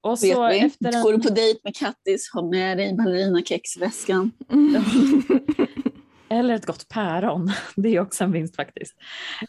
[0.00, 0.66] Och så Vet vi?
[0.66, 1.20] efter Går du en...
[1.20, 4.32] på dejt med Kattis, ha med dig ballerinakexväskan.
[6.30, 8.94] Eller ett gott päron, det är också en vinst faktiskt.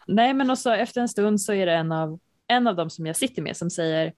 [0.07, 2.89] Nej men och så efter en stund så är det en av, en av dem
[2.89, 4.13] som jag sitter med som säger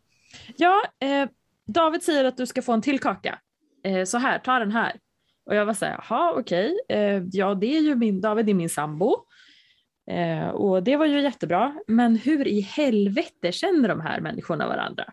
[0.58, 1.30] Ja, eh,
[1.68, 3.40] David säger att du ska få en till kaka.
[3.84, 5.00] Eh, så här, ta den här.
[5.46, 8.54] Och jag var så här, jaha okej, eh, ja det är ju min, David är
[8.54, 9.16] min sambo.
[10.12, 15.06] Eh, och det var ju jättebra, men hur i helvete känner de här människorna varandra?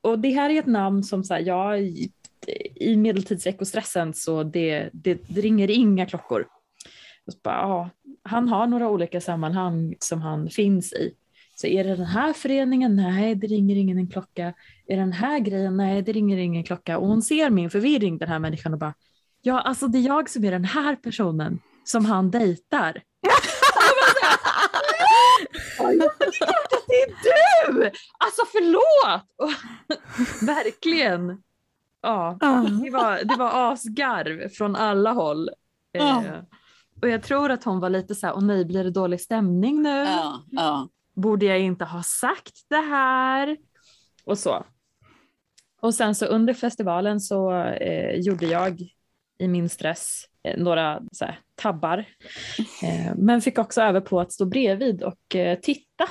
[0.00, 2.10] Och det här är ett namn som så här, ja, i,
[2.74, 6.46] i medeltidsekostressen så det, det, det ringer inga klockor.
[7.26, 7.90] Och så bara, ja,
[8.22, 11.14] han har några olika sammanhang som han finns i.
[11.54, 12.96] Så är det den här föreningen?
[12.96, 14.54] Nej, det ringer ingen en klocka.
[14.86, 15.76] Är det den här grejen?
[15.76, 16.98] Nej, det ringer ingen klocka.
[16.98, 18.94] Och hon ser min förvirring, den här människan, och bara,
[19.42, 23.02] ja, alltså det är jag som är den här personen som han dejtar.
[26.86, 27.08] Det är
[27.72, 27.90] du!
[28.18, 29.52] Alltså förlåt!
[30.42, 31.42] Verkligen.
[32.02, 32.36] Ja,
[32.84, 35.50] det var, det var asgarv från alla håll.
[35.92, 36.22] Eh,
[37.02, 39.82] och jag tror att hon var lite så här, åh nej, blir det dålig stämning
[39.82, 39.88] nu?
[39.98, 40.88] Ja, ja.
[41.14, 43.56] Borde jag inte ha sagt det här?
[44.24, 44.64] Och så.
[45.80, 48.80] Och sen så under festivalen så eh, gjorde jag
[49.38, 52.04] i min stress eh, några så här, tabbar.
[52.82, 56.04] Eh, men fick också över på att stå bredvid och eh, titta.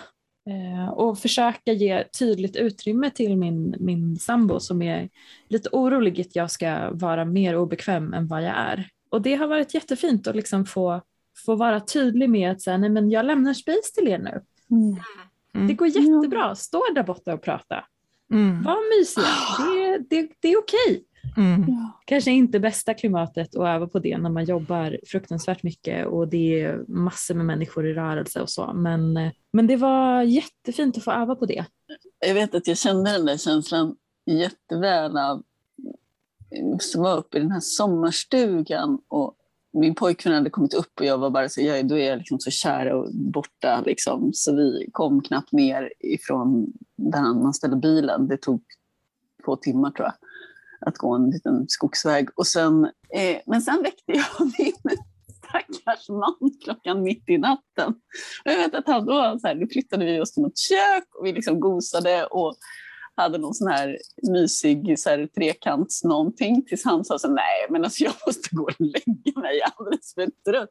[0.50, 5.10] Eh, och försöka ge tydligt utrymme till min, min sambo som är
[5.50, 8.90] lite orolig att jag ska vara mer obekväm än vad jag är.
[9.12, 11.02] Och det har varit jättefint att liksom få,
[11.46, 14.42] få vara tydlig med att säga, nej men jag lämnar space till er nu.
[14.72, 15.68] Mm.
[15.68, 17.86] Det går jättebra, stå där borta och prata.
[18.34, 18.64] Mm.
[18.64, 19.26] Var mysiga,
[19.58, 21.06] det, det, det är okej.
[21.38, 21.66] Mm.
[22.06, 26.62] Kanske inte bästa klimatet att öva på det när man jobbar fruktansvärt mycket och det
[26.62, 28.74] är massor med människor i rörelse och så.
[28.74, 31.66] Men, men det var jättefint att få öva på det.
[32.28, 33.96] Jag vet att jag kände den där känslan
[34.26, 35.44] jätteväl av
[36.80, 39.36] som var uppe i den här sommarstugan och
[39.74, 42.40] min pojkvän hade kommit upp och jag var bara så, jag, då är jag liksom
[42.40, 43.84] så kär och borta.
[43.86, 44.32] Liksom.
[44.34, 48.28] Så vi kom knappt ner ifrån där man ställde bilen.
[48.28, 48.64] Det tog
[49.46, 50.14] två timmar tror jag
[50.88, 52.30] att gå en liten skogsväg.
[52.36, 54.26] Och sen, eh, men sen väckte jag
[54.60, 54.98] min
[55.52, 57.90] stackars man klockan mitt i natten.
[58.46, 61.06] Och jag vet att han då, så här, då flyttade vi oss till något kök
[61.20, 62.56] och vi liksom gosade och
[63.16, 63.98] hade någon sån här
[64.32, 68.64] mysig så här, trekants någonting tills han sa så nej men alltså jag måste gå
[68.64, 70.70] och lägga mig, jag är alldeles för trött.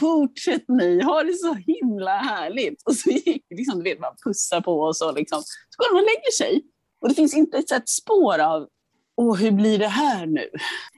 [0.00, 2.82] Fortsätt ni, ha det så himla härligt.
[2.86, 6.02] Och så gick liksom, du vet, man pussar på oss och liksom, så går han
[6.02, 6.62] och lägger sig.
[7.00, 8.68] Och det finns inte ett, ett spår av,
[9.16, 10.50] åh hur blir det här nu?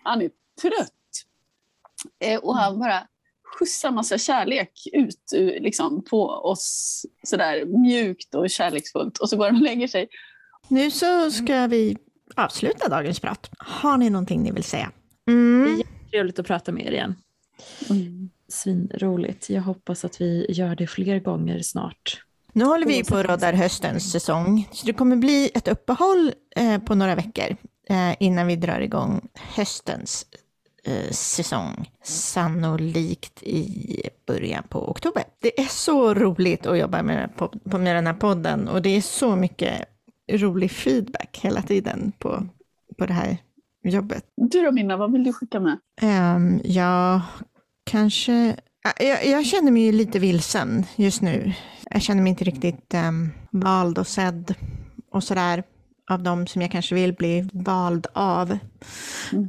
[0.05, 0.31] Han är
[0.62, 0.91] trött.
[2.21, 3.09] Eh, och han bara
[3.59, 9.19] skjutsar massa kärlek ut eh, liksom, på oss sådär mjukt och kärleksfullt.
[9.19, 10.09] Och så går han och lägger sig.
[10.69, 11.97] Nu så ska vi
[12.37, 13.51] avsluta dagens prat.
[13.59, 14.91] Har ni någonting ni vill säga?
[15.29, 15.65] Mm.
[15.65, 17.15] Det är jättetrevligt att prata med er igen.
[17.91, 18.31] Mm.
[18.49, 19.51] Svinroligt.
[19.51, 22.25] Jag hoppas att vi gör det fler gånger snart.
[22.53, 26.79] Nu håller vi på att råda höstens säsong, så det kommer bli ett uppehåll eh,
[26.79, 27.57] på några veckor
[27.89, 30.27] eh, innan vi drar igång höstens
[30.85, 31.91] eh, säsong.
[32.05, 35.25] Sannolikt i början på oktober.
[35.41, 37.31] Det är så roligt att jobba med,
[37.65, 39.89] med den här podden och det är så mycket
[40.31, 42.47] rolig feedback hela tiden på,
[42.99, 43.39] på det här
[43.85, 44.25] jobbet.
[44.37, 45.79] Du då Minna, vad vill du skicka med?
[46.03, 47.22] Um, ja,
[47.85, 48.57] kanske...
[48.99, 51.53] Jag, jag, känner mig lite vilsen just nu.
[51.91, 54.55] Jag känner mig inte riktigt um, vald och sedd
[55.11, 55.62] och sådär
[56.11, 58.59] av de som jag kanske vill bli vald av.
[59.33, 59.49] Mm.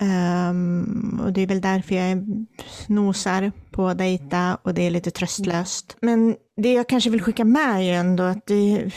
[0.00, 2.46] Um, och det är väl därför jag
[2.86, 5.96] nosar på att dejta och det är lite tröstlöst.
[6.00, 8.90] Men det jag kanske vill skicka med är ju ändå att det,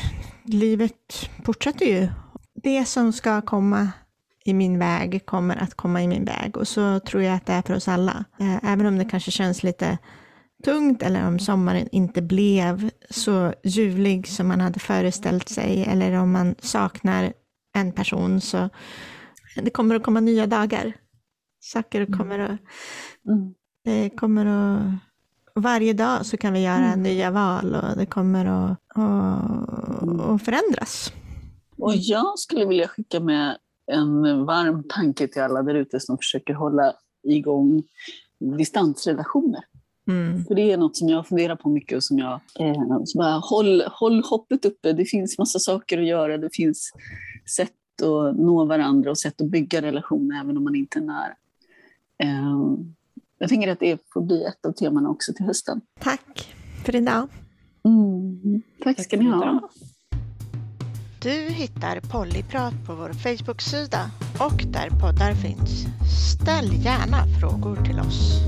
[0.53, 2.07] livet fortsätter ju.
[2.63, 3.91] Det som ska komma
[4.45, 7.53] i min väg kommer att komma i min väg och så tror jag att det
[7.53, 8.25] är för oss alla.
[8.39, 9.97] Eh, även om det kanske känns lite
[10.65, 16.31] tungt eller om sommaren inte blev så ljuvlig som man hade föreställt sig eller om
[16.31, 17.33] man saknar
[17.75, 18.69] en person så
[19.55, 20.93] det kommer att komma nya dagar.
[21.59, 22.17] Saker mm.
[22.17, 22.59] kommer att...
[23.29, 23.53] Mm.
[23.83, 24.93] Det kommer att...
[25.59, 27.03] Varje dag så kan vi göra mm.
[27.03, 31.13] nya val och det kommer att, att, att förändras.
[31.77, 33.57] Och jag skulle vilja skicka med
[33.91, 36.93] en varm tanke till alla där ute som försöker hålla
[37.23, 37.83] igång
[38.57, 39.63] distansrelationer.
[40.07, 40.45] Mm.
[40.45, 42.39] För det är något som jag funderar på mycket och som jag...
[42.59, 46.91] Eh, så bara, håll, håll hoppet uppe, det finns massa saker att göra, det finns
[47.55, 51.33] sätt att nå varandra och sätt att bygga relationer även om man inte är nära.
[52.23, 52.59] Eh,
[53.39, 55.81] jag tänker att det får bli ett av temana också till hösten.
[55.99, 57.27] Tack för idag.
[57.85, 58.61] Mm.
[58.83, 59.69] Tack, Tack ska ni ha.
[61.21, 65.85] Du hittar Pollyprat på vår Facebook-sida och där poddar finns.
[66.33, 68.39] Ställ gärna frågor till oss.